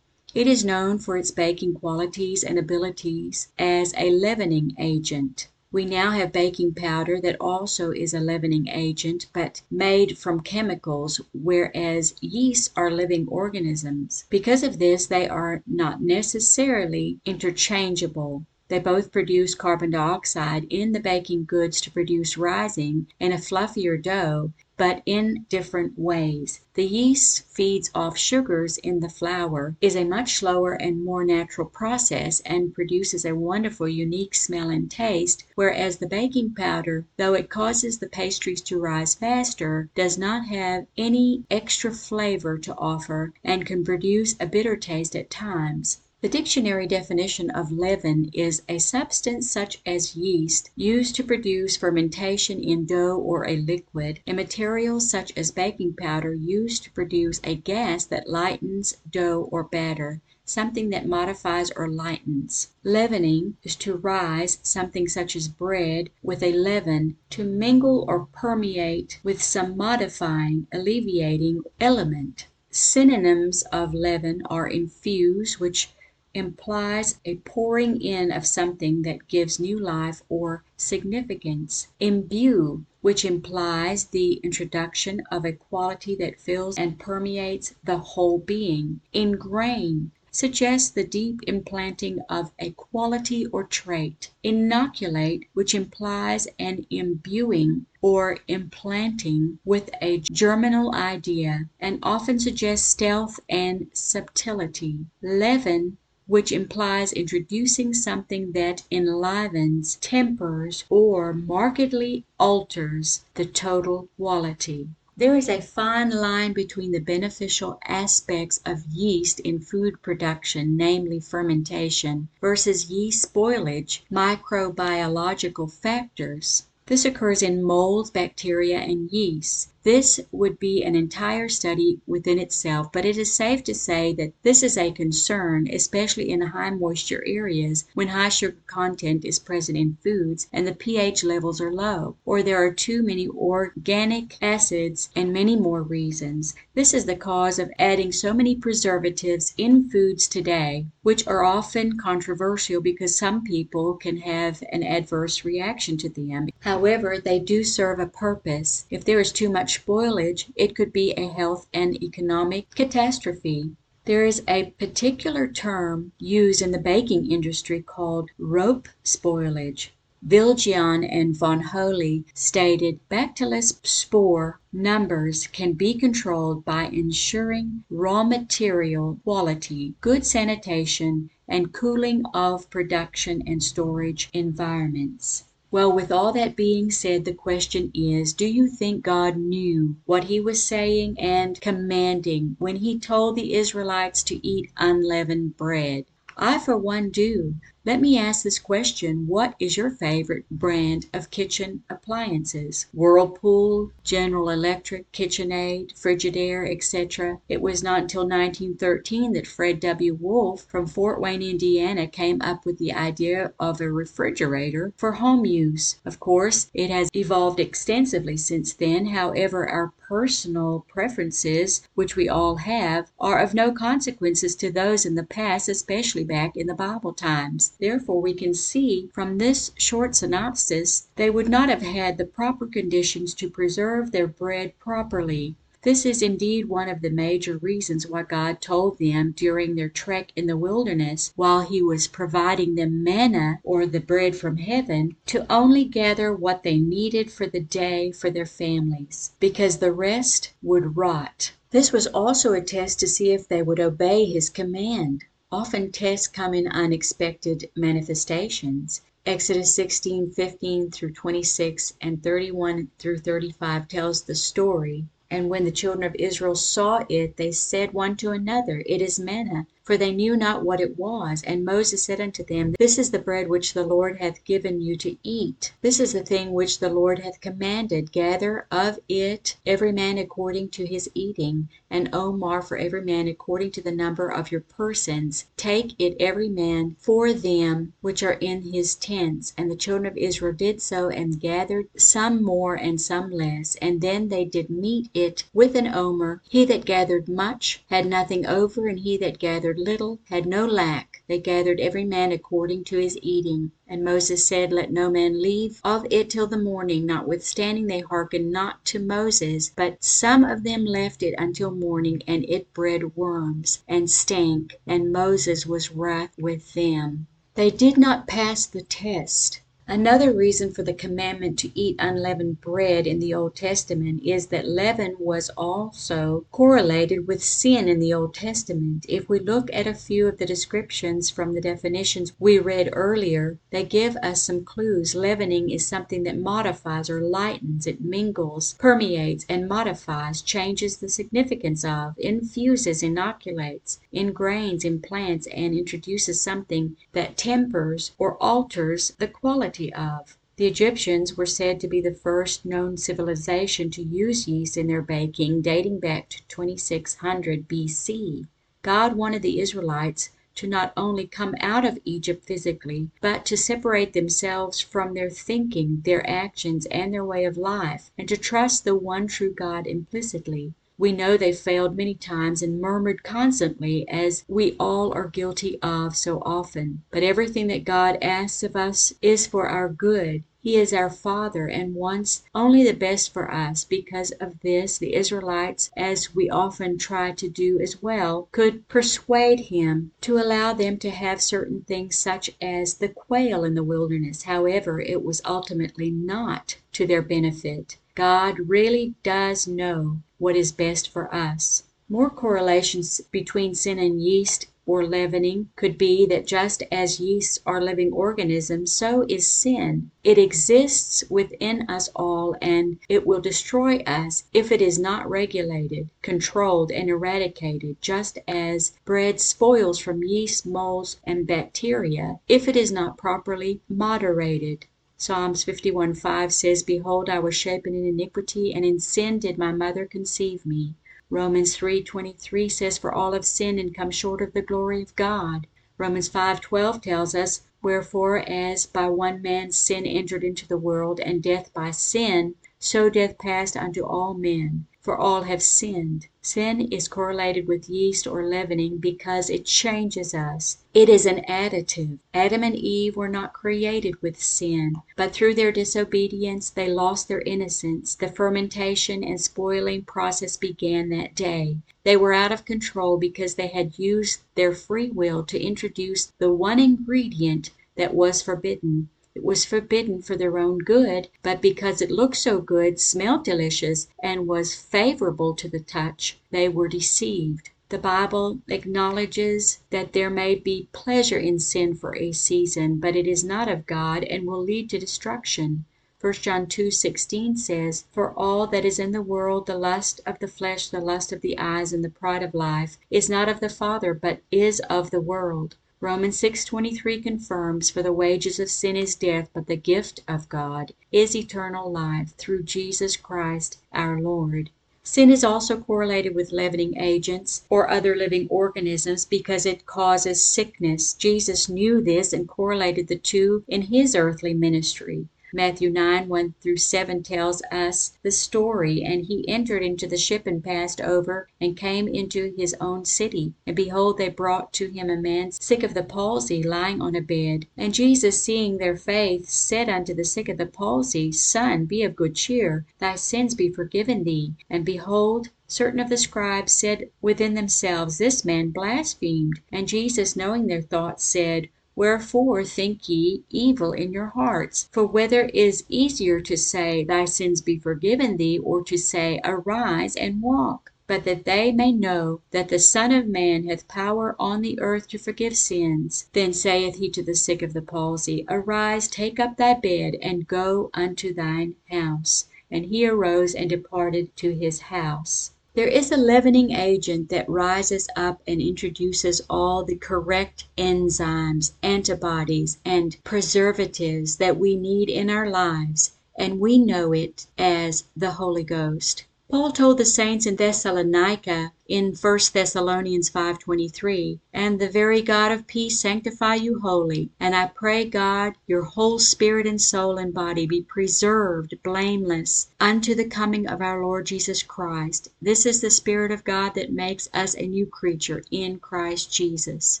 It 0.36 0.46
is 0.46 0.66
known 0.66 0.98
for 0.98 1.16
its 1.16 1.30
baking 1.30 1.76
qualities 1.76 2.44
and 2.44 2.58
abilities 2.58 3.48
as 3.58 3.94
a 3.96 4.10
leavening 4.10 4.74
agent. 4.78 5.48
We 5.72 5.86
now 5.86 6.10
have 6.10 6.30
baking 6.30 6.74
powder 6.74 7.18
that 7.22 7.40
also 7.40 7.90
is 7.90 8.12
a 8.12 8.20
leavening 8.20 8.68
agent, 8.68 9.28
but 9.32 9.62
made 9.70 10.18
from 10.18 10.40
chemicals, 10.40 11.22
whereas 11.32 12.16
yeasts 12.20 12.68
are 12.76 12.90
living 12.90 13.26
organisms. 13.28 14.26
Because 14.28 14.62
of 14.62 14.78
this 14.78 15.06
they 15.06 15.26
are 15.26 15.62
not 15.66 16.02
necessarily 16.02 17.18
interchangeable. 17.24 18.44
They 18.68 18.80
both 18.80 19.12
produce 19.12 19.54
carbon 19.54 19.90
dioxide 19.90 20.66
in 20.70 20.90
the 20.90 20.98
baking 20.98 21.44
goods 21.44 21.80
to 21.82 21.90
produce 21.92 22.36
rising 22.36 23.06
and 23.20 23.32
a 23.32 23.38
fluffier 23.38 23.96
dough, 23.96 24.52
but 24.76 25.02
in 25.06 25.46
different 25.48 25.96
ways. 25.96 26.60
The 26.74 26.84
yeast 26.84 27.44
feeds 27.48 27.92
off 27.94 28.18
sugars 28.18 28.76
in 28.78 28.98
the 28.98 29.08
flour, 29.08 29.76
is 29.80 29.94
a 29.94 30.02
much 30.02 30.34
slower 30.34 30.72
and 30.72 31.04
more 31.04 31.24
natural 31.24 31.68
process, 31.68 32.40
and 32.40 32.74
produces 32.74 33.24
a 33.24 33.36
wonderful 33.36 33.88
unique 33.88 34.34
smell 34.34 34.68
and 34.68 34.90
taste, 34.90 35.44
whereas 35.54 35.98
the 35.98 36.08
baking 36.08 36.54
powder, 36.54 37.06
though 37.16 37.34
it 37.34 37.48
causes 37.48 37.98
the 37.98 38.08
pastries 38.08 38.60
to 38.62 38.80
rise 38.80 39.14
faster, 39.14 39.88
does 39.94 40.18
not 40.18 40.46
have 40.46 40.86
any 40.98 41.44
extra 41.52 41.92
flavor 41.92 42.58
to 42.58 42.74
offer, 42.74 43.32
and 43.44 43.64
can 43.64 43.84
produce 43.84 44.34
a 44.40 44.46
bitter 44.46 44.76
taste 44.76 45.14
at 45.14 45.30
times. 45.30 46.00
The 46.22 46.30
dictionary 46.30 46.86
definition 46.88 47.50
of 47.50 47.70
leaven 47.70 48.30
is 48.32 48.62
"a 48.70 48.78
substance 48.78 49.48
such 49.50 49.80
as 49.84 50.16
yeast, 50.16 50.70
used 50.74 51.14
to 51.16 51.22
produce 51.22 51.76
fermentation 51.76 52.64
in 52.64 52.86
dough 52.86 53.18
or 53.18 53.46
a 53.46 53.58
liquid; 53.58 54.20
a 54.26 54.32
material 54.32 54.98
such 54.98 55.30
as 55.36 55.50
baking 55.52 55.92
powder 55.92 56.32
used 56.32 56.82
to 56.84 56.90
produce 56.90 57.38
a 57.44 57.54
gas 57.54 58.06
that 58.06 58.30
lightens 58.30 58.96
dough 59.08 59.46
or 59.52 59.62
batter; 59.62 60.22
something 60.44 60.88
that 60.88 61.06
modifies 61.06 61.70
or 61.72 61.86
lightens. 61.86 62.68
Leavening 62.82 63.58
is 63.62 63.76
to 63.76 63.94
rise 63.94 64.58
something 64.62 65.06
such 65.06 65.36
as 65.36 65.48
bread 65.48 66.08
with 66.22 66.42
a 66.42 66.54
leaven, 66.54 67.18
to 67.30 67.44
mingle 67.44 68.06
or 68.08 68.26
permeate 68.32 69.20
with 69.22 69.42
some 69.42 69.76
modifying, 69.76 70.66
alleviating 70.72 71.62
element. 71.78 72.46
Synonyms 72.70 73.62
of 73.70 73.92
leaven 73.94 74.42
are 74.46 74.66
infuse, 74.66 75.60
which 75.60 75.90
implies 76.36 77.18
a 77.24 77.34
pouring 77.36 77.98
in 77.98 78.30
of 78.30 78.44
something 78.46 79.00
that 79.00 79.26
gives 79.26 79.58
new 79.58 79.78
life 79.78 80.20
or 80.28 80.62
significance; 80.76 81.88
imbue, 81.98 82.84
which 83.00 83.24
implies 83.24 84.04
the 84.08 84.34
introduction 84.42 85.22
of 85.30 85.46
a 85.46 85.52
quality 85.52 86.14
that 86.14 86.38
fills 86.38 86.76
and 86.76 86.98
permeates 86.98 87.74
the 87.84 87.96
whole 87.96 88.36
being; 88.36 89.00
ingrain 89.14 90.10
suggests 90.30 90.90
the 90.90 91.04
deep 91.04 91.40
implanting 91.46 92.18
of 92.28 92.52
a 92.58 92.70
quality 92.72 93.46
or 93.46 93.64
trait; 93.64 94.30
inoculate, 94.42 95.46
which 95.54 95.74
implies 95.74 96.46
an 96.58 96.84
imbuing 96.90 97.86
or 98.02 98.36
implanting 98.46 99.58
with 99.64 99.88
a 100.02 100.18
germinal 100.18 100.94
idea, 100.94 101.66
and 101.80 101.98
often 102.02 102.38
suggests 102.38 102.86
stealth 102.86 103.40
and 103.48 103.86
subtlety; 103.94 104.98
leaven 105.22 105.96
which 106.26 106.50
implies 106.50 107.12
introducing 107.12 107.94
something 107.94 108.52
that 108.52 108.82
enlivens, 108.90 109.96
tempers, 109.96 110.84
or 110.88 111.32
markedly 111.32 112.24
alters 112.38 113.24
the 113.34 113.44
total 113.44 114.08
quality. 114.16 114.88
There 115.18 115.34
is 115.34 115.48
a 115.48 115.62
fine 115.62 116.10
line 116.10 116.52
between 116.52 116.92
the 116.92 116.98
beneficial 116.98 117.78
aspects 117.86 118.60
of 118.66 118.84
yeast 118.84 119.40
in 119.40 119.60
food 119.60 120.02
production, 120.02 120.76
namely 120.76 121.20
fermentation, 121.20 122.28
versus 122.40 122.90
yeast 122.90 123.32
spoilage, 123.32 124.02
microbiological 124.12 125.72
factors. 125.72 126.64
This 126.84 127.06
occurs 127.06 127.42
in 127.42 127.62
molds, 127.62 128.10
bacteria, 128.10 128.78
and 128.78 129.10
yeasts. 129.10 129.68
This 129.86 130.18
would 130.32 130.58
be 130.58 130.82
an 130.82 130.96
entire 130.96 131.48
study 131.48 132.00
within 132.08 132.40
itself, 132.40 132.90
but 132.92 133.04
it 133.04 133.16
is 133.16 133.32
safe 133.32 133.62
to 133.62 133.72
say 133.72 134.12
that 134.14 134.32
this 134.42 134.64
is 134.64 134.76
a 134.76 134.90
concern, 134.90 135.68
especially 135.72 136.28
in 136.28 136.40
high 136.40 136.70
moisture 136.70 137.22
areas, 137.24 137.84
when 137.94 138.08
high 138.08 138.30
sugar 138.30 138.56
content 138.66 139.24
is 139.24 139.38
present 139.38 139.78
in 139.78 139.96
foods 140.02 140.48
and 140.52 140.66
the 140.66 140.74
pH 140.74 141.22
levels 141.22 141.60
are 141.60 141.72
low, 141.72 142.16
or 142.24 142.42
there 142.42 142.60
are 142.60 142.72
too 142.72 143.00
many 143.04 143.28
organic 143.28 144.36
acids, 144.42 145.08
and 145.14 145.32
many 145.32 145.54
more 145.54 145.82
reasons. 145.82 146.56
This 146.74 146.92
is 146.92 147.04
the 147.04 147.14
cause 147.14 147.60
of 147.60 147.70
adding 147.78 148.10
so 148.10 148.34
many 148.34 148.56
preservatives 148.56 149.54
in 149.56 149.88
foods 149.88 150.26
today, 150.26 150.86
which 151.04 151.28
are 151.28 151.44
often 151.44 151.96
controversial 151.96 152.80
because 152.80 153.14
some 153.14 153.44
people 153.44 153.94
can 153.94 154.16
have 154.16 154.64
an 154.72 154.82
adverse 154.82 155.44
reaction 155.44 155.96
to 155.98 156.08
them. 156.08 156.48
However, 156.58 157.18
they 157.24 157.38
do 157.38 157.62
serve 157.62 158.00
a 158.00 158.06
purpose. 158.06 158.84
If 158.90 159.04
there 159.04 159.20
is 159.20 159.30
too 159.30 159.48
much 159.48 159.75
spoilage, 159.78 160.50
it 160.56 160.74
could 160.74 160.92
be 160.92 161.12
a 161.12 161.28
health 161.28 161.66
and 161.72 162.02
economic 162.02 162.74
catastrophe. 162.74 163.76
There 164.06 164.24
is 164.24 164.42
a 164.46 164.70
particular 164.78 165.48
term 165.48 166.12
used 166.18 166.62
in 166.62 166.70
the 166.70 166.78
baking 166.78 167.30
industry 167.30 167.82
called 167.82 168.30
rope 168.38 168.88
spoilage. 169.04 169.90
Viljoen 170.26 171.04
and 171.04 171.36
von 171.36 171.60
Holy 171.60 172.24
stated 172.32 173.00
Bacillus 173.08 173.78
spore 173.82 174.60
numbers 174.72 175.46
can 175.46 175.72
be 175.74 175.94
controlled 175.94 176.64
by 176.64 176.84
ensuring 176.84 177.84
raw 177.90 178.24
material 178.24 179.20
quality, 179.24 179.94
good 180.00 180.24
sanitation, 180.24 181.30
and 181.46 181.72
cooling 181.72 182.24
of 182.32 182.70
production 182.70 183.42
and 183.46 183.62
storage 183.62 184.30
environments. 184.32 185.44
Well, 185.76 185.92
with 185.92 186.10
all 186.10 186.32
that 186.32 186.56
being 186.56 186.90
said, 186.90 187.26
the 187.26 187.34
question 187.34 187.90
is, 187.92 188.32
do 188.32 188.46
you 188.46 188.66
think 188.66 189.04
God 189.04 189.36
knew 189.36 189.96
what 190.06 190.24
he 190.24 190.40
was 190.40 190.64
saying 190.64 191.20
and 191.20 191.60
commanding 191.60 192.56
when 192.58 192.76
he 192.76 192.98
told 192.98 193.36
the 193.36 193.52
Israelites 193.52 194.22
to 194.22 194.36
eat 194.42 194.70
unleavened 194.78 195.58
bread? 195.58 196.06
I 196.34 196.60
for 196.60 196.78
one 196.78 197.10
do. 197.10 197.56
Let 197.86 198.00
me 198.00 198.18
ask 198.18 198.42
this 198.42 198.58
question: 198.58 199.28
What 199.28 199.54
is 199.60 199.76
your 199.76 199.90
favorite 199.90 200.44
brand 200.50 201.06
of 201.14 201.30
kitchen 201.30 201.84
appliances? 201.88 202.86
Whirlpool, 202.92 203.92
General 204.02 204.50
Electric, 204.50 205.12
KitchenAid, 205.12 205.94
Frigidaire, 205.94 206.68
etc. 206.68 207.38
It 207.48 207.62
was 207.62 207.84
not 207.84 208.00
until 208.00 208.22
1913 208.22 209.34
that 209.34 209.46
Fred 209.46 209.78
W. 209.78 210.14
Wolf, 210.14 210.64
from 210.64 210.88
Fort 210.88 211.20
Wayne, 211.20 211.42
Indiana, 211.42 212.08
came 212.08 212.42
up 212.42 212.66
with 212.66 212.78
the 212.78 212.92
idea 212.92 213.52
of 213.60 213.80
a 213.80 213.88
refrigerator 213.88 214.92
for 214.96 215.12
home 215.12 215.44
use. 215.44 216.00
Of 216.04 216.18
course, 216.18 216.68
it 216.74 216.90
has 216.90 217.08
evolved 217.14 217.60
extensively 217.60 218.36
since 218.36 218.74
then, 218.74 219.06
however 219.06 219.68
our 219.68 219.92
personal 220.08 220.84
preferences, 220.88 221.86
which 221.94 222.14
we 222.16 222.28
all 222.28 222.56
have, 222.56 223.10
are 223.18 223.38
of 223.40 223.54
no 223.54 223.72
consequence 223.72 224.54
to 224.54 224.70
those 224.72 225.04
in 225.04 225.16
the 225.16 225.24
past, 225.24 225.68
especially 225.68 226.24
back 226.24 226.56
in 226.56 226.66
the 226.66 226.74
Bible 226.74 227.12
times. 227.12 227.72
Therefore 227.78 228.22
we 228.22 228.32
can 228.32 228.54
see 228.54 229.10
from 229.12 229.36
this 229.36 229.72
short 229.76 230.16
synopsis 230.16 231.08
they 231.16 231.28
would 231.28 231.50
not 231.50 231.68
have 231.68 231.82
had 231.82 232.16
the 232.16 232.24
proper 232.24 232.66
conditions 232.66 233.34
to 233.34 233.50
preserve 233.50 234.12
their 234.12 234.26
bread 234.26 234.78
properly. 234.78 235.56
This 235.82 236.04
is 236.04 236.20
indeed 236.20 236.68
one 236.68 236.88
of 236.88 237.00
the 237.00 237.10
major 237.10 237.58
reasons 237.58 238.08
why 238.08 238.24
God 238.24 238.60
told 238.60 238.98
them 238.98 239.34
during 239.36 239.76
their 239.76 239.88
trek 239.88 240.32
in 240.34 240.46
the 240.46 240.56
wilderness, 240.56 241.32
while 241.36 241.60
he 241.60 241.80
was 241.80 242.08
providing 242.08 242.74
them 242.74 243.04
manna 243.04 243.60
or 243.62 243.86
the 243.86 244.00
bread 244.00 244.34
from 244.34 244.56
heaven, 244.56 245.14
to 245.26 245.46
only 245.52 245.84
gather 245.84 246.34
what 246.34 246.64
they 246.64 246.78
needed 246.78 247.30
for 247.30 247.46
the 247.46 247.60
day 247.60 248.10
for 248.10 248.30
their 248.30 248.46
families, 248.46 249.30
because 249.38 249.78
the 249.78 249.92
rest 249.92 250.54
would 250.60 250.96
rot. 250.96 251.52
This 251.70 251.92
was 251.92 252.08
also 252.08 252.52
a 252.52 252.60
test 252.60 252.98
to 253.00 253.06
see 253.06 253.30
if 253.30 253.46
they 253.46 253.62
would 253.62 253.78
obey 253.78 254.24
his 254.24 254.50
command. 254.50 255.24
Often 255.52 255.92
tests 255.92 256.26
come 256.26 256.54
in 256.54 256.66
unexpected 256.66 257.70
manifestations. 257.76 259.02
Exodus 259.24 259.72
16, 259.76 260.32
15 260.32 260.90
through 260.90 261.12
26 261.12 261.92
and 262.00 262.20
31 262.20 262.90
through 262.98 263.18
35 263.18 263.86
tells 263.86 264.22
the 264.22 264.34
story. 264.34 265.04
And 265.30 265.48
when 265.48 265.62
the 265.62 265.70
children 265.70 266.02
of 266.02 266.16
Israel 266.16 266.56
saw 266.56 267.04
it, 267.08 267.36
they 267.36 267.52
said 267.52 267.94
one 267.94 268.16
to 268.16 268.32
another, 268.32 268.82
It 268.86 269.00
is 269.00 269.20
manna 269.20 269.68
for 269.86 269.96
they 269.96 270.12
knew 270.12 270.36
not 270.36 270.64
what 270.64 270.80
it 270.80 270.98
was. 270.98 271.44
And 271.46 271.64
Moses 271.64 272.02
said 272.02 272.20
unto 272.20 272.44
them, 272.44 272.74
This 272.76 272.98
is 272.98 273.12
the 273.12 273.20
bread 273.20 273.48
which 273.48 273.72
the 273.72 273.86
Lord 273.86 274.18
hath 274.18 274.44
given 274.44 274.80
you 274.80 274.96
to 274.96 275.16
eat. 275.22 275.72
This 275.80 276.00
is 276.00 276.12
the 276.12 276.24
thing 276.24 276.52
which 276.52 276.80
the 276.80 276.90
Lord 276.90 277.20
hath 277.20 277.40
commanded. 277.40 278.10
Gather 278.10 278.66
of 278.72 278.98
it 279.08 279.56
every 279.64 279.92
man 279.92 280.18
according 280.18 280.70
to 280.70 280.86
his 280.86 281.08
eating, 281.14 281.68
an 281.88 282.08
omer 282.12 282.60
for 282.60 282.76
every 282.76 283.02
man 283.02 283.28
according 283.28 283.70
to 283.70 283.80
the 283.80 283.92
number 283.92 284.28
of 284.28 284.50
your 284.50 284.60
persons. 284.60 285.46
Take 285.56 285.94
it 286.00 286.16
every 286.18 286.48
man 286.48 286.96
for 286.98 287.32
them 287.32 287.92
which 288.00 288.24
are 288.24 288.32
in 288.32 288.62
his 288.62 288.96
tents. 288.96 289.54
And 289.56 289.70
the 289.70 289.76
children 289.76 290.10
of 290.10 290.18
Israel 290.18 290.52
did 290.52 290.82
so, 290.82 291.08
and 291.10 291.40
gathered 291.40 291.86
some 291.96 292.42
more 292.42 292.74
and 292.74 293.00
some 293.00 293.30
less. 293.30 293.76
And 293.76 294.00
then 294.00 294.30
they 294.30 294.44
did 294.44 294.68
mete 294.68 295.10
it 295.14 295.44
with 295.54 295.76
an 295.76 295.86
omer. 295.86 296.42
He 296.48 296.64
that 296.64 296.84
gathered 296.84 297.28
much 297.28 297.84
had 297.88 298.06
nothing 298.06 298.44
over, 298.46 298.88
and 298.88 298.98
he 298.98 299.16
that 299.18 299.38
gathered 299.38 299.75
little 299.78 300.20
had 300.30 300.46
no 300.46 300.64
lack. 300.64 301.22
They 301.28 301.38
gathered 301.38 301.80
every 301.80 302.04
man 302.04 302.32
according 302.32 302.84
to 302.84 302.98
his 302.98 303.18
eating. 303.20 303.72
And 303.86 304.02
Moses 304.02 304.44
said, 304.46 304.72
Let 304.72 304.90
no 304.90 305.10
man 305.10 305.42
leave 305.42 305.80
of 305.84 306.06
it 306.10 306.30
till 306.30 306.46
the 306.46 306.56
morning. 306.56 307.04
Notwithstanding 307.04 307.86
they 307.86 308.00
hearkened 308.00 308.50
not 308.50 308.84
to 308.86 308.98
Moses, 308.98 309.70
but 309.76 310.02
some 310.02 310.44
of 310.44 310.62
them 310.62 310.84
left 310.86 311.22
it 311.22 311.34
until 311.36 311.70
morning, 311.70 312.22
and 312.26 312.44
it 312.48 312.72
bred 312.72 313.16
worms, 313.16 313.82
and 313.86 314.08
stank, 314.10 314.76
and 314.86 315.12
Moses 315.12 315.66
was 315.66 315.92
wroth 315.92 316.30
with 316.38 316.72
them. 316.72 317.26
They 317.54 317.70
did 317.70 317.98
not 317.98 318.26
pass 318.26 318.64
the 318.66 318.82
test. 318.82 319.60
Another 319.88 320.32
reason 320.32 320.72
for 320.72 320.82
the 320.82 320.92
commandment 320.92 321.60
to 321.60 321.70
eat 321.78 321.94
unleavened 322.00 322.60
bread 322.60 323.06
in 323.06 323.20
the 323.20 323.32
Old 323.32 323.54
Testament 323.54 324.20
is 324.24 324.48
that 324.48 324.66
leaven 324.66 325.14
was 325.20 325.48
also 325.50 326.44
correlated 326.50 327.28
with 327.28 327.42
sin 327.42 327.86
in 327.86 328.00
the 328.00 328.12
Old 328.12 328.34
Testament. 328.34 329.06
If 329.08 329.28
we 329.28 329.38
look 329.38 329.70
at 329.72 329.86
a 329.86 329.94
few 329.94 330.26
of 330.26 330.38
the 330.38 330.44
descriptions 330.44 331.30
from 331.30 331.54
the 331.54 331.60
definitions 331.60 332.32
we 332.40 332.58
read 332.58 332.90
earlier, 332.92 333.58
they 333.70 333.84
give 333.84 334.16
us 334.16 334.42
some 334.42 334.64
clues. 334.64 335.14
Leavening 335.14 335.70
is 335.70 335.86
something 335.86 336.24
that 336.24 336.36
modifies 336.36 337.08
or 337.08 337.20
lightens, 337.20 337.86
it 337.86 338.00
mingles, 338.00 338.74
permeates, 338.80 339.46
and 339.48 339.68
modifies, 339.68 340.42
changes 340.42 340.96
the 340.96 341.08
significance 341.08 341.84
of, 341.84 342.14
infuses, 342.18 343.04
inoculates, 343.04 344.00
ingrains 344.12 344.84
in 344.84 345.00
plants, 345.00 345.46
and 345.46 345.74
introduces 345.74 346.42
something 346.42 346.96
that 347.12 347.36
tempers 347.36 348.10
or 348.18 348.36
alters 348.38 349.12
the 349.18 349.28
quality 349.28 349.75
of. 349.94 350.38
The 350.56 350.66
Egyptians 350.66 351.36
were 351.36 351.44
said 351.44 351.80
to 351.80 351.88
be 351.88 352.00
the 352.00 352.14
first 352.14 352.64
known 352.64 352.96
civilization 352.96 353.90
to 353.90 354.02
use 354.02 354.48
yeast 354.48 354.78
in 354.78 354.86
their 354.86 355.02
baking, 355.02 355.60
dating 355.60 356.00
back 356.00 356.30
to 356.30 356.42
2600 356.48 357.68
B.C. 357.68 358.46
God 358.80 359.16
wanted 359.16 359.42
the 359.42 359.60
Israelites 359.60 360.30
to 360.54 360.66
not 360.66 360.94
only 360.96 361.26
come 361.26 361.54
out 361.60 361.84
of 361.84 361.98
Egypt 362.06 362.46
physically, 362.46 363.10
but 363.20 363.44
to 363.44 363.56
separate 363.58 364.14
themselves 364.14 364.80
from 364.80 365.12
their 365.12 365.28
thinking, 365.28 366.00
their 366.06 366.26
actions, 366.26 366.86
and 366.86 367.12
their 367.12 367.24
way 367.24 367.44
of 367.44 367.58
life, 367.58 368.10
and 368.16 368.26
to 368.30 368.38
trust 368.38 368.84
the 368.84 368.94
one 368.94 369.26
true 369.26 369.52
God 369.52 369.86
implicitly. 369.86 370.72
We 370.98 371.12
know 371.12 371.36
they 371.36 371.52
failed 371.52 371.94
many 371.94 372.14
times 372.14 372.62
and 372.62 372.80
murmured 372.80 373.22
constantly, 373.22 374.08
as 374.08 374.44
we 374.48 374.76
all 374.80 375.12
are 375.12 375.28
guilty 375.28 375.78
of 375.82 376.16
so 376.16 376.40
often. 376.40 377.02
But 377.10 377.22
everything 377.22 377.66
that 377.66 377.84
God 377.84 378.16
asks 378.22 378.62
of 378.62 378.76
us 378.76 379.12
is 379.20 379.46
for 379.46 379.68
our 379.68 379.90
good. 379.90 380.42
He 380.58 380.76
is 380.76 380.92
our 380.92 381.10
Father, 381.10 381.66
and 381.66 381.94
wants 381.94 382.42
only 382.54 382.82
the 382.82 382.92
best 382.92 383.32
for 383.32 383.52
us. 383.52 383.84
Because 383.84 384.32
of 384.40 384.58
this 384.60 384.98
the 384.98 385.14
Israelites, 385.14 385.90
as 385.96 386.34
we 386.34 386.48
often 386.50 386.98
try 386.98 387.30
to 387.30 387.48
do 387.48 387.78
as 387.78 388.02
well, 388.02 388.48
could 388.50 388.88
persuade 388.88 389.60
him 389.60 390.12
to 390.22 390.38
allow 390.38 390.72
them 390.72 390.96
to 390.98 391.10
have 391.10 391.40
certain 391.40 391.82
things 391.82 392.16
such 392.16 392.50
as 392.60 392.94
the 392.94 393.08
quail 393.10 393.64
in 393.64 393.74
the 393.74 393.84
wilderness. 393.84 394.44
However, 394.44 394.98
it 394.98 395.22
was 395.22 395.42
ultimately 395.44 396.10
not 396.10 396.78
to 396.94 397.06
their 397.06 397.22
benefit. 397.22 397.98
God 398.16 398.70
really 398.70 399.14
does 399.22 399.68
know 399.68 400.22
what 400.38 400.56
is 400.56 400.72
best 400.72 401.10
for 401.10 401.32
us. 401.34 401.82
More 402.08 402.30
correlations 402.30 403.20
between 403.30 403.74
sin 403.74 403.98
and 403.98 404.22
yeast 404.22 404.68
or 404.86 405.04
leavening 405.04 405.68
could 405.76 405.98
be 405.98 406.24
that 406.24 406.46
just 406.46 406.82
as 406.90 407.20
yeasts 407.20 407.58
are 407.66 407.82
living 407.82 408.12
organisms, 408.14 408.90
so 408.90 409.26
is 409.28 409.46
sin. 409.46 410.12
It 410.24 410.38
exists 410.38 411.24
within 411.28 411.90
us 411.90 412.08
all 412.16 412.56
and 412.62 412.98
it 413.06 413.26
will 413.26 413.42
destroy 413.42 413.98
us 414.06 414.44
if 414.54 414.72
it 414.72 414.80
is 414.80 414.98
not 414.98 415.28
regulated, 415.28 416.08
controlled, 416.22 416.90
and 416.90 417.10
eradicated, 417.10 418.00
just 418.00 418.38
as 418.48 418.92
bread 419.04 419.42
spoils 419.42 419.98
from 419.98 420.24
yeast, 420.24 420.64
molds, 420.64 421.18
and 421.24 421.46
bacteria 421.46 422.40
if 422.48 422.66
it 422.66 422.76
is 422.76 422.90
not 422.90 423.18
properly 423.18 423.82
moderated. 423.90 424.86
Psalms 425.18 425.64
51 425.64 426.12
5 426.12 426.52
says, 426.52 426.82
Behold, 426.82 427.30
I 427.30 427.38
was 427.38 427.54
shapen 427.54 427.94
in 427.94 428.04
iniquity, 428.04 428.74
and 428.74 428.84
in 428.84 429.00
sin 429.00 429.38
did 429.38 429.56
my 429.56 429.72
mother 429.72 430.04
conceive 430.04 430.66
me. 430.66 430.92
Romans 431.30 431.74
3:23 431.74 432.70
says, 432.70 432.98
For 432.98 433.14
all 433.14 433.32
have 433.32 433.46
sinned 433.46 433.80
and 433.80 433.94
come 433.94 434.10
short 434.10 434.42
of 434.42 434.52
the 434.52 434.60
glory 434.60 435.00
of 435.00 435.16
God. 435.16 435.66
Romans 435.96 436.28
5:12 436.28 437.00
tells 437.00 437.34
us, 437.34 437.62
Wherefore 437.80 438.46
as 438.46 438.84
by 438.84 439.08
one 439.08 439.40
man 439.40 439.72
sin 439.72 440.04
entered 440.04 440.44
into 440.44 440.68
the 440.68 440.76
world, 440.76 441.18
and 441.18 441.42
death 441.42 441.72
by 441.72 441.92
sin, 441.92 442.54
so 442.86 443.10
death 443.10 443.36
passed 443.36 443.76
unto 443.76 444.04
all 444.04 444.32
men 444.32 444.86
for 445.06 445.16
all 445.16 445.42
have 445.42 445.62
sinned. 445.62 446.26
Sin 446.42 446.80
is 446.90 447.06
correlated 447.06 447.68
with 447.68 447.88
yeast 447.88 448.26
or 448.26 448.44
leavening 448.44 448.98
because 448.98 449.48
it 449.48 449.64
changes 449.64 450.34
us. 450.34 450.78
It 450.94 451.08
is 451.08 451.26
an 451.26 451.44
additive. 451.48 452.18
Adam 452.34 452.64
and 452.64 452.74
Eve 452.74 453.14
were 453.14 453.28
not 453.28 453.52
created 453.52 454.20
with 454.20 454.42
sin, 454.42 454.96
but 455.14 455.32
through 455.32 455.54
their 455.54 455.70
disobedience 455.70 456.70
they 456.70 456.88
lost 456.88 457.28
their 457.28 457.40
innocence. 457.42 458.16
The 458.16 458.26
fermentation 458.26 459.22
and 459.22 459.40
spoiling 459.40 460.02
process 460.02 460.56
began 460.56 461.08
that 461.10 461.36
day. 461.36 461.78
They 462.02 462.16
were 462.16 462.32
out 462.32 462.50
of 462.50 462.64
control 462.64 463.16
because 463.16 463.54
they 463.54 463.68
had 463.68 464.00
used 464.00 464.40
their 464.56 464.72
free 464.72 465.10
will 465.12 465.44
to 465.44 465.60
introduce 465.60 466.32
the 466.38 466.52
one 466.52 466.80
ingredient 466.80 467.70
that 467.96 468.12
was 468.12 468.42
forbidden. 468.42 469.08
It 469.36 469.44
was 469.44 469.66
forbidden 469.66 470.22
for 470.22 470.34
their 470.34 470.56
own 470.56 470.78
good, 470.78 471.28
but 471.42 471.60
because 471.60 472.00
it 472.00 472.10
looked 472.10 472.38
so 472.38 472.58
good, 472.58 472.98
smelled 472.98 473.44
delicious, 473.44 474.08
and 474.22 474.48
was 474.48 474.74
favorable 474.74 475.52
to 475.56 475.68
the 475.68 475.78
touch, 475.78 476.38
they 476.50 476.70
were 476.70 476.88
deceived. 476.88 477.68
The 477.90 477.98
Bible 477.98 478.60
acknowledges 478.66 479.80
that 479.90 480.14
there 480.14 480.30
may 480.30 480.54
be 480.54 480.88
pleasure 480.92 481.38
in 481.38 481.58
sin 481.58 481.94
for 481.94 482.16
a 482.16 482.32
season, 482.32 482.96
but 482.96 483.14
it 483.14 483.26
is 483.26 483.44
not 483.44 483.68
of 483.68 483.84
God 483.84 484.24
and 484.24 484.46
will 484.46 484.62
lead 484.62 484.88
to 484.88 484.98
destruction. 484.98 485.84
1 486.18 486.32
John 486.40 486.64
2:16 486.64 487.58
says, 487.58 488.06
For 488.12 488.32
all 488.32 488.66
that 488.68 488.86
is 488.86 488.98
in 488.98 489.12
the 489.12 489.20
world, 489.20 489.66
the 489.66 489.76
lust 489.76 490.18
of 490.24 490.38
the 490.38 490.48
flesh, 490.48 490.88
the 490.88 490.98
lust 490.98 491.30
of 491.30 491.42
the 491.42 491.58
eyes, 491.58 491.92
and 491.92 492.02
the 492.02 492.08
pride 492.08 492.42
of 492.42 492.54
life, 492.54 492.96
is 493.10 493.28
not 493.28 493.50
of 493.50 493.60
the 493.60 493.68
Father, 493.68 494.14
but 494.14 494.40
is 494.50 494.80
of 494.88 495.10
the 495.10 495.20
world. 495.20 495.76
Romans 495.98 496.36
6:23 496.36 497.22
confirms, 497.22 497.88
For 497.88 498.02
the 498.02 498.12
wages 498.12 498.60
of 498.60 498.68
sin 498.70 498.96
is 498.96 499.14
death, 499.14 499.48
but 499.54 499.66
the 499.66 499.78
gift 499.78 500.20
of 500.28 500.46
God 500.50 500.92
is 501.10 501.34
eternal 501.34 501.90
life 501.90 502.34
through 502.36 502.64
Jesus 502.64 503.16
Christ 503.16 503.78
our 503.94 504.20
Lord. 504.20 504.68
Sin 505.02 505.30
is 505.30 505.42
also 505.42 505.78
correlated 505.78 506.34
with 506.34 506.52
leavening 506.52 506.98
agents 507.00 507.64
or 507.70 507.88
other 507.88 508.14
living 508.14 508.46
organisms 508.50 509.24
because 509.24 509.64
it 509.64 509.86
causes 509.86 510.44
sickness. 510.44 511.14
Jesus 511.14 511.66
knew 511.66 512.02
this 512.02 512.34
and 512.34 512.46
correlated 512.46 513.08
the 513.08 513.16
two 513.16 513.64
in 513.66 513.82
his 513.82 514.14
earthly 514.14 514.52
ministry. 514.52 515.28
Matthew 515.56 515.88
9 515.88 516.28
1 516.28 516.54
through 516.60 516.76
7 516.76 517.22
tells 517.22 517.62
us 517.72 518.12
the 518.22 518.30
story. 518.30 519.02
And 519.02 519.24
he 519.24 519.48
entered 519.48 519.82
into 519.82 520.06
the 520.06 520.18
ship 520.18 520.46
and 520.46 520.62
passed 520.62 521.00
over, 521.00 521.48
and 521.58 521.78
came 521.78 522.06
into 522.06 522.52
his 522.58 522.76
own 522.78 523.06
city. 523.06 523.54
And 523.66 523.74
behold, 523.74 524.18
they 524.18 524.28
brought 524.28 524.74
to 524.74 524.90
him 524.90 525.08
a 525.08 525.16
man 525.16 525.52
sick 525.52 525.82
of 525.82 525.94
the 525.94 526.02
palsy, 526.02 526.62
lying 526.62 527.00
on 527.00 527.16
a 527.16 527.22
bed. 527.22 527.64
And 527.74 527.94
Jesus, 527.94 528.42
seeing 528.42 528.76
their 528.76 528.98
faith, 528.98 529.48
said 529.48 529.88
unto 529.88 530.12
the 530.12 530.24
sick 530.24 530.50
of 530.50 530.58
the 530.58 530.66
palsy, 530.66 531.32
Son, 531.32 531.86
be 531.86 532.02
of 532.02 532.16
good 532.16 532.34
cheer: 532.34 532.84
thy 532.98 533.14
sins 533.14 533.54
be 533.54 533.70
forgiven 533.70 534.24
thee. 534.24 534.52
And 534.68 534.84
behold, 534.84 535.48
Certain 535.68 535.98
of 535.98 536.10
the 536.10 536.16
scribes 536.16 536.72
said 536.72 537.10
within 537.20 537.54
themselves, 537.54 538.18
This 538.18 538.44
man 538.44 538.70
blasphemed. 538.70 539.60
And 539.72 539.88
Jesus, 539.88 540.36
knowing 540.36 540.66
their 540.66 540.82
thoughts, 540.82 541.24
said, 541.24 541.70
Wherefore 541.96 542.62
think 542.62 543.08
ye 543.08 543.42
evil 543.48 543.92
in 543.92 544.12
your 544.12 544.26
hearts? 544.26 544.86
For 544.92 545.06
whether 545.06 545.46
is 545.46 545.84
easier 545.88 546.40
to 546.42 546.54
say, 546.54 547.02
Thy 547.02 547.24
sins 547.24 547.62
be 547.62 547.78
forgiven 547.78 548.36
thee, 548.36 548.58
or 548.58 548.84
to 548.84 548.98
say, 548.98 549.40
Arise 549.42 550.14
and 550.14 550.42
walk? 550.42 550.92
but 551.06 551.24
that 551.24 551.44
they 551.44 551.72
may 551.72 551.92
know 551.92 552.40
that 552.50 552.68
the 552.68 552.78
Son 552.78 553.12
of 553.12 553.26
Man 553.26 553.64
hath 553.64 553.88
power 553.88 554.36
on 554.38 554.60
the 554.60 554.78
earth 554.80 555.08
to 555.08 555.18
forgive 555.18 555.56
sins. 555.56 556.26
Then 556.32 556.52
saith 556.52 556.96
he 556.96 557.08
to 557.10 557.22
the 557.22 557.34
sick 557.34 557.62
of 557.62 557.72
the 557.72 557.80
palsy, 557.82 558.44
Arise, 558.48 559.08
take 559.08 559.40
up 559.40 559.56
thy 559.56 559.74
bed, 559.74 560.16
and 560.20 560.48
go 560.48 560.90
unto 560.92 561.32
thine 561.32 561.76
house. 561.90 562.46
And 562.70 562.86
he 562.86 563.06
arose 563.06 563.54
and 563.54 563.70
departed 563.70 564.36
to 564.36 564.52
his 564.52 564.80
house. 564.80 565.52
There 565.76 565.86
is 565.86 566.10
a 566.10 566.16
leavening 566.16 566.70
agent 566.70 567.28
that 567.28 567.46
rises 567.50 568.08
up 568.16 568.40
and 568.48 568.62
introduces 568.62 569.42
all 569.50 569.84
the 569.84 569.96
correct 569.96 570.64
enzymes, 570.78 571.72
antibodies, 571.82 572.78
and 572.82 573.22
preservatives 573.24 574.36
that 574.36 574.56
we 574.56 574.74
need 574.74 575.10
in 575.10 575.28
our 575.28 575.50
lives, 575.50 576.12
and 576.34 576.60
we 576.60 576.78
know 576.78 577.12
it 577.12 577.46
as 577.58 578.04
the 578.16 578.30
Holy 578.30 578.64
Ghost. 578.64 579.26
Paul 579.48 579.70
told 579.70 579.98
the 579.98 580.04
saints 580.04 580.44
in 580.44 580.56
Thessalonica 580.56 581.70
in 581.86 582.16
1 582.16 582.52
Thessalonians 582.52 583.28
5:23, 583.28 584.40
"And 584.52 584.80
the 584.80 584.88
very 584.88 585.22
God 585.22 585.52
of 585.52 585.68
peace 585.68 586.00
sanctify 586.00 586.56
you 586.56 586.80
wholly, 586.80 587.30
and 587.38 587.54
I 587.54 587.66
pray 587.66 588.06
God 588.06 588.54
your 588.66 588.82
whole 588.82 589.20
spirit 589.20 589.64
and 589.64 589.80
soul 589.80 590.18
and 590.18 590.34
body 590.34 590.66
be 590.66 590.82
preserved 590.82 591.80
blameless 591.84 592.66
unto 592.80 593.14
the 593.14 593.24
coming 593.24 593.68
of 593.68 593.80
our 593.80 594.02
Lord 594.04 594.26
Jesus 594.26 594.64
Christ. 594.64 595.28
This 595.40 595.64
is 595.64 595.80
the 595.80 595.90
spirit 595.90 596.32
of 596.32 596.42
God 596.42 596.74
that 596.74 596.92
makes 596.92 597.28
us 597.32 597.54
a 597.54 597.68
new 597.68 597.86
creature 597.86 598.42
in 598.50 598.80
Christ 598.80 599.32
Jesus." 599.32 600.00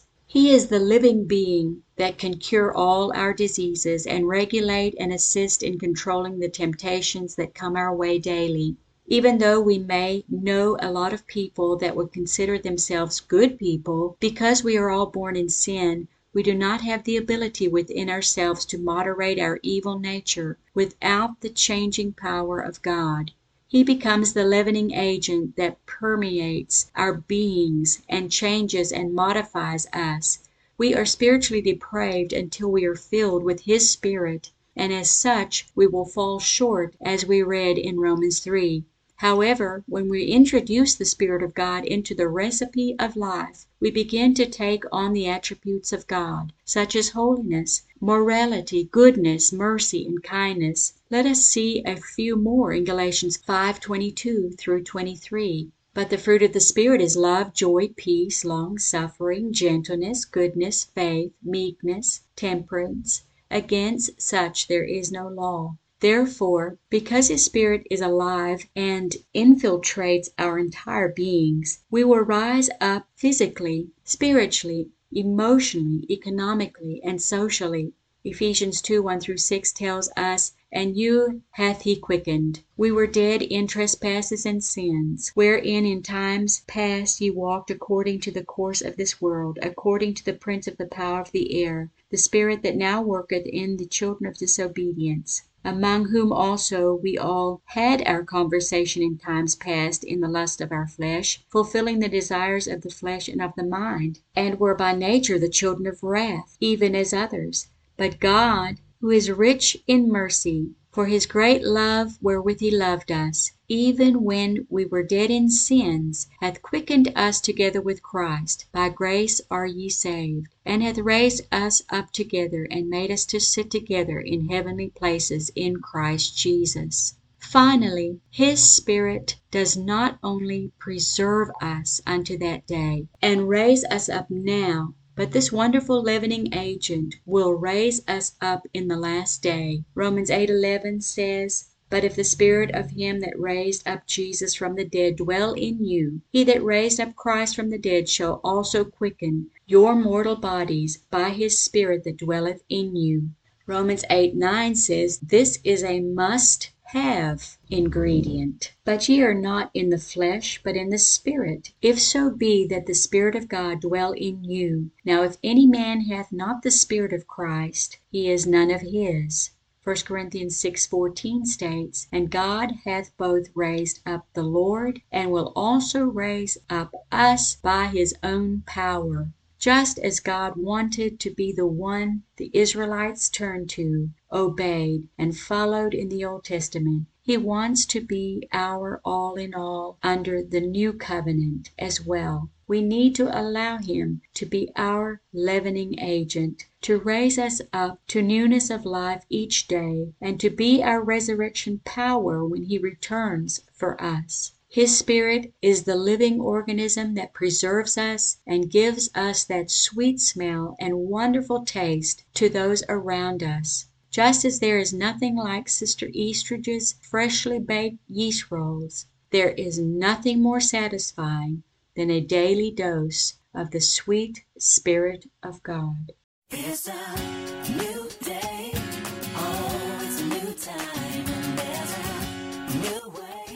He 0.26 0.50
is 0.50 0.66
the 0.66 0.80
living 0.80 1.24
being 1.24 1.84
that 1.94 2.18
can 2.18 2.38
cure 2.38 2.74
all 2.74 3.12
our 3.14 3.32
diseases 3.32 4.08
and 4.08 4.26
regulate 4.26 4.96
and 4.98 5.12
assist 5.12 5.62
in 5.62 5.78
controlling 5.78 6.40
the 6.40 6.48
temptations 6.48 7.36
that 7.36 7.54
come 7.54 7.76
our 7.76 7.94
way 7.94 8.18
daily. 8.18 8.74
Even 9.08 9.38
though 9.38 9.60
we 9.60 9.78
may 9.78 10.24
know 10.28 10.76
a 10.80 10.90
lot 10.90 11.12
of 11.12 11.28
people 11.28 11.76
that 11.76 11.94
would 11.94 12.12
consider 12.12 12.58
themselves 12.58 13.20
good 13.20 13.56
people, 13.56 14.16
because 14.18 14.64
we 14.64 14.76
are 14.76 14.90
all 14.90 15.06
born 15.06 15.36
in 15.36 15.48
sin, 15.48 16.08
we 16.32 16.42
do 16.42 16.52
not 16.52 16.80
have 16.80 17.04
the 17.04 17.16
ability 17.16 17.68
within 17.68 18.10
ourselves 18.10 18.64
to 18.66 18.76
moderate 18.76 19.38
our 19.38 19.60
evil 19.62 20.00
nature 20.00 20.58
without 20.74 21.40
the 21.40 21.48
changing 21.48 22.14
power 22.14 22.58
of 22.58 22.82
God. 22.82 23.30
He 23.68 23.84
becomes 23.84 24.32
the 24.32 24.44
leavening 24.44 24.90
agent 24.92 25.54
that 25.54 25.86
permeates 25.86 26.90
our 26.96 27.14
beings 27.14 28.02
and 28.08 28.32
changes 28.32 28.90
and 28.90 29.14
modifies 29.14 29.86
us. 29.92 30.40
We 30.76 30.96
are 30.96 31.06
spiritually 31.06 31.62
depraved 31.62 32.32
until 32.32 32.72
we 32.72 32.84
are 32.84 32.96
filled 32.96 33.44
with 33.44 33.60
His 33.60 33.88
Spirit, 33.88 34.50
and 34.74 34.92
as 34.92 35.12
such 35.12 35.68
we 35.76 35.86
will 35.86 36.04
fall 36.06 36.40
short 36.40 36.96
as 37.00 37.24
we 37.24 37.40
read 37.40 37.78
in 37.78 38.00
Romans 38.00 38.40
3. 38.40 38.84
However, 39.20 39.82
when 39.88 40.10
we 40.10 40.26
introduce 40.26 40.94
the 40.94 41.06
Spirit 41.06 41.42
of 41.42 41.54
God 41.54 41.86
into 41.86 42.14
the 42.14 42.28
recipe 42.28 42.94
of 42.98 43.16
life, 43.16 43.64
we 43.80 43.90
begin 43.90 44.34
to 44.34 44.44
take 44.44 44.84
on 44.92 45.14
the 45.14 45.26
attributes 45.26 45.90
of 45.90 46.06
God, 46.06 46.52
such 46.66 46.94
as 46.94 47.08
holiness, 47.08 47.80
morality, 47.98 48.84
goodness, 48.84 49.54
mercy, 49.54 50.04
and 50.04 50.22
kindness. 50.22 50.92
Let 51.10 51.24
us 51.24 51.46
see 51.46 51.82
a 51.86 51.96
few 51.96 52.36
more 52.36 52.74
in 52.74 52.84
Galatians 52.84 53.38
5:22 53.38 54.50
through 54.58 54.82
23. 54.82 55.70
But 55.94 56.10
the 56.10 56.18
fruit 56.18 56.42
of 56.42 56.52
the 56.52 56.60
Spirit 56.60 57.00
is 57.00 57.16
love, 57.16 57.54
joy, 57.54 57.88
peace, 57.96 58.44
long 58.44 58.76
suffering, 58.76 59.50
gentleness, 59.50 60.26
goodness, 60.26 60.84
faith, 60.84 61.32
meekness, 61.42 62.20
temperance. 62.36 63.22
Against 63.50 64.20
such 64.20 64.68
there 64.68 64.84
is 64.84 65.10
no 65.10 65.26
law. 65.26 65.78
Therefore, 66.08 66.78
because 66.88 67.26
His 67.26 67.44
Spirit 67.44 67.84
is 67.90 68.00
alive 68.00 68.68
and 68.76 69.16
infiltrates 69.34 70.28
our 70.38 70.56
entire 70.56 71.08
beings, 71.08 71.80
we 71.90 72.04
will 72.04 72.20
rise 72.20 72.70
up 72.80 73.08
physically, 73.16 73.90
spiritually, 74.04 74.90
emotionally, 75.10 76.06
economically, 76.08 77.00
and 77.02 77.20
socially. 77.20 77.92
Ephesians 78.22 78.80
2 78.82 79.02
1 79.02 79.18
through 79.18 79.38
6 79.38 79.72
tells 79.72 80.08
us, 80.16 80.52
And 80.70 80.96
you 80.96 81.42
hath 81.50 81.82
he 81.82 81.96
quickened. 81.96 82.62
We 82.76 82.92
were 82.92 83.08
dead 83.08 83.42
in 83.42 83.66
trespasses 83.66 84.46
and 84.46 84.62
sins, 84.62 85.32
wherein 85.34 85.84
in 85.84 86.04
times 86.04 86.62
past 86.68 87.20
ye 87.20 87.30
walked 87.30 87.72
according 87.72 88.20
to 88.20 88.30
the 88.30 88.44
course 88.44 88.80
of 88.80 88.96
this 88.96 89.20
world, 89.20 89.58
according 89.60 90.14
to 90.14 90.24
the 90.24 90.34
prince 90.34 90.68
of 90.68 90.76
the 90.76 90.86
power 90.86 91.20
of 91.20 91.32
the 91.32 91.64
air, 91.64 91.90
the 92.10 92.16
spirit 92.16 92.62
that 92.62 92.76
now 92.76 93.02
worketh 93.02 93.44
in 93.46 93.76
the 93.76 93.86
children 93.86 94.30
of 94.30 94.38
disobedience 94.38 95.42
among 95.66 96.10
whom 96.10 96.32
also 96.32 96.94
we 96.94 97.18
all 97.18 97.60
had 97.64 98.00
our 98.06 98.22
conversation 98.22 99.02
in 99.02 99.18
times 99.18 99.56
past 99.56 100.04
in 100.04 100.20
the 100.20 100.28
lust 100.28 100.60
of 100.60 100.70
our 100.70 100.86
flesh, 100.86 101.44
fulfilling 101.48 101.98
the 101.98 102.08
desires 102.08 102.68
of 102.68 102.82
the 102.82 102.90
flesh 102.90 103.26
and 103.28 103.42
of 103.42 103.52
the 103.56 103.64
mind, 103.64 104.20
and 104.36 104.60
were 104.60 104.76
by 104.76 104.94
nature 104.94 105.38
the 105.40 105.48
children 105.48 105.86
of 105.88 106.02
wrath, 106.04 106.56
even 106.60 106.94
as 106.94 107.12
others. 107.12 107.66
But 107.96 108.20
God, 108.20 108.76
who 109.00 109.10
is 109.10 109.30
rich 109.30 109.76
in 109.88 110.08
mercy, 110.08 110.70
for 110.96 111.04
his 111.08 111.26
great 111.26 111.62
love 111.62 112.16
wherewith 112.22 112.58
he 112.58 112.70
loved 112.70 113.12
us, 113.12 113.50
even 113.68 114.24
when 114.24 114.66
we 114.70 114.86
were 114.86 115.02
dead 115.02 115.30
in 115.30 115.50
sins, 115.50 116.26
hath 116.40 116.62
quickened 116.62 117.12
us 117.14 117.38
together 117.38 117.82
with 117.82 118.02
Christ: 118.02 118.64
by 118.72 118.88
grace 118.88 119.38
are 119.50 119.66
ye 119.66 119.90
saved; 119.90 120.46
and 120.64 120.82
hath 120.82 120.96
raised 120.96 121.42
us 121.52 121.82
up 121.90 122.10
together, 122.12 122.66
and 122.70 122.88
made 122.88 123.10
us 123.10 123.26
to 123.26 123.38
sit 123.38 123.70
together 123.70 124.18
in 124.18 124.48
heavenly 124.48 124.88
places 124.88 125.50
in 125.54 125.82
Christ 125.82 126.34
Jesus. 126.34 127.16
Finally, 127.38 128.18
his 128.30 128.62
Spirit 128.62 129.36
does 129.50 129.76
not 129.76 130.18
only 130.22 130.72
preserve 130.78 131.50
us 131.60 132.00
unto 132.06 132.38
that 132.38 132.66
day, 132.66 133.06
and 133.20 133.50
raise 133.50 133.84
us 133.84 134.08
up 134.08 134.30
now, 134.30 134.94
but 135.16 135.32
this 135.32 135.50
wonderful 135.50 136.02
leavening 136.02 136.52
agent 136.52 137.14
will 137.24 137.54
raise 137.54 138.06
us 138.06 138.34
up 138.42 138.66
in 138.74 138.86
the 138.86 138.96
last 138.96 139.42
day. 139.42 139.82
Romans 139.94 140.28
8:11 140.28 141.02
says, 141.02 141.70
But 141.88 142.04
if 142.04 142.14
the 142.14 142.22
spirit 142.22 142.70
of 142.74 142.90
him 142.90 143.20
that 143.20 143.40
raised 143.40 143.88
up 143.88 144.06
Jesus 144.06 144.54
from 144.54 144.74
the 144.74 144.84
dead 144.84 145.16
dwell 145.16 145.54
in 145.54 145.82
you, 145.82 146.20
he 146.30 146.44
that 146.44 146.62
raised 146.62 147.00
up 147.00 147.16
Christ 147.16 147.56
from 147.56 147.70
the 147.70 147.78
dead 147.78 148.10
shall 148.10 148.42
also 148.44 148.84
quicken 148.84 149.50
your 149.64 149.96
mortal 149.96 150.36
bodies 150.36 150.98
by 151.10 151.30
his 151.30 151.58
spirit 151.58 152.04
that 152.04 152.18
dwelleth 152.18 152.62
in 152.68 152.94
you. 152.94 153.30
Romans 153.66 154.04
8:9 154.10 154.76
says, 154.76 155.18
This 155.20 155.58
is 155.64 155.82
a 155.82 156.00
must 156.00 156.72
have 156.90 157.58
ingredient. 157.68 158.72
But 158.84 159.08
ye 159.08 159.22
are 159.22 159.34
not 159.34 159.70
in 159.74 159.90
the 159.90 159.98
flesh, 159.98 160.60
but 160.62 160.76
in 160.76 160.90
the 160.90 160.98
Spirit, 160.98 161.72
if 161.82 162.00
so 162.00 162.30
be 162.30 162.66
that 162.68 162.86
the 162.86 162.94
Spirit 162.94 163.34
of 163.34 163.48
God 163.48 163.80
dwell 163.80 164.12
in 164.12 164.44
you. 164.44 164.90
Now 165.04 165.22
if 165.22 165.36
any 165.42 165.66
man 165.66 166.02
hath 166.02 166.32
not 166.32 166.62
the 166.62 166.70
Spirit 166.70 167.12
of 167.12 167.26
Christ, 167.26 167.98
he 168.10 168.30
is 168.30 168.46
none 168.46 168.70
of 168.70 168.82
his. 168.82 169.50
1 169.82 169.96
Corinthians 170.04 170.56
6:14 170.56 171.44
states, 171.46 172.08
And 172.10 172.30
God 172.30 172.72
hath 172.84 173.16
both 173.16 173.48
raised 173.54 174.00
up 174.04 174.26
the 174.34 174.42
Lord, 174.42 175.00
and 175.12 175.30
will 175.30 175.52
also 175.54 176.04
raise 176.04 176.58
up 176.68 176.92
us 177.12 177.54
by 177.54 177.86
his 177.86 178.14
own 178.22 178.64
power. 178.66 179.32
Just 179.66 179.98
as 179.98 180.20
God 180.20 180.56
wanted 180.56 181.18
to 181.18 181.28
be 181.28 181.50
the 181.50 181.66
one 181.66 182.22
the 182.36 182.52
Israelites 182.54 183.28
turned 183.28 183.68
to, 183.70 184.10
obeyed, 184.30 185.08
and 185.18 185.36
followed 185.36 185.92
in 185.92 186.08
the 186.08 186.24
Old 186.24 186.44
Testament, 186.44 187.06
he 187.20 187.36
wants 187.36 187.84
to 187.86 188.00
be 188.00 188.46
our 188.52 189.00
all 189.04 189.34
in 189.34 189.54
all 189.54 189.98
under 190.04 190.40
the 190.40 190.60
New 190.60 190.92
Covenant 190.92 191.72
as 191.80 192.00
well. 192.00 192.48
We 192.68 192.80
need 192.80 193.16
to 193.16 193.28
allow 193.36 193.78
him 193.78 194.22
to 194.34 194.46
be 194.46 194.70
our 194.76 195.20
leavening 195.32 195.98
agent, 195.98 196.66
to 196.82 197.00
raise 197.00 197.36
us 197.36 197.60
up 197.72 197.98
to 198.06 198.22
newness 198.22 198.70
of 198.70 198.86
life 198.86 199.24
each 199.28 199.66
day, 199.66 200.14
and 200.20 200.38
to 200.38 200.48
be 200.48 200.80
our 200.80 201.02
resurrection 201.02 201.80
power 201.84 202.44
when 202.44 202.62
he 202.66 202.78
returns 202.78 203.62
for 203.72 204.00
us. 204.00 204.52
His 204.76 204.98
Spirit 204.98 205.54
is 205.62 205.84
the 205.84 205.96
living 205.96 206.38
organism 206.38 207.14
that 207.14 207.32
preserves 207.32 207.96
us 207.96 208.36
and 208.46 208.70
gives 208.70 209.08
us 209.14 209.42
that 209.44 209.70
sweet 209.70 210.20
smell 210.20 210.76
and 210.78 211.08
wonderful 211.08 211.64
taste 211.64 212.24
to 212.34 212.50
those 212.50 212.84
around 212.86 213.42
us. 213.42 213.86
Just 214.10 214.44
as 214.44 214.60
there 214.60 214.78
is 214.78 214.92
nothing 214.92 215.34
like 215.34 215.70
Sister 215.70 216.10
Eastridge's 216.12 216.96
freshly 217.00 217.58
baked 217.58 218.00
yeast 218.06 218.50
rolls, 218.50 219.06
there 219.30 219.52
is 219.52 219.78
nothing 219.78 220.42
more 220.42 220.60
satisfying 220.60 221.62
than 221.94 222.10
a 222.10 222.20
daily 222.20 222.70
dose 222.70 223.38
of 223.54 223.70
the 223.70 223.80
sweet 223.80 224.44
Spirit 224.58 225.24
of 225.42 225.62
God. 225.62 226.12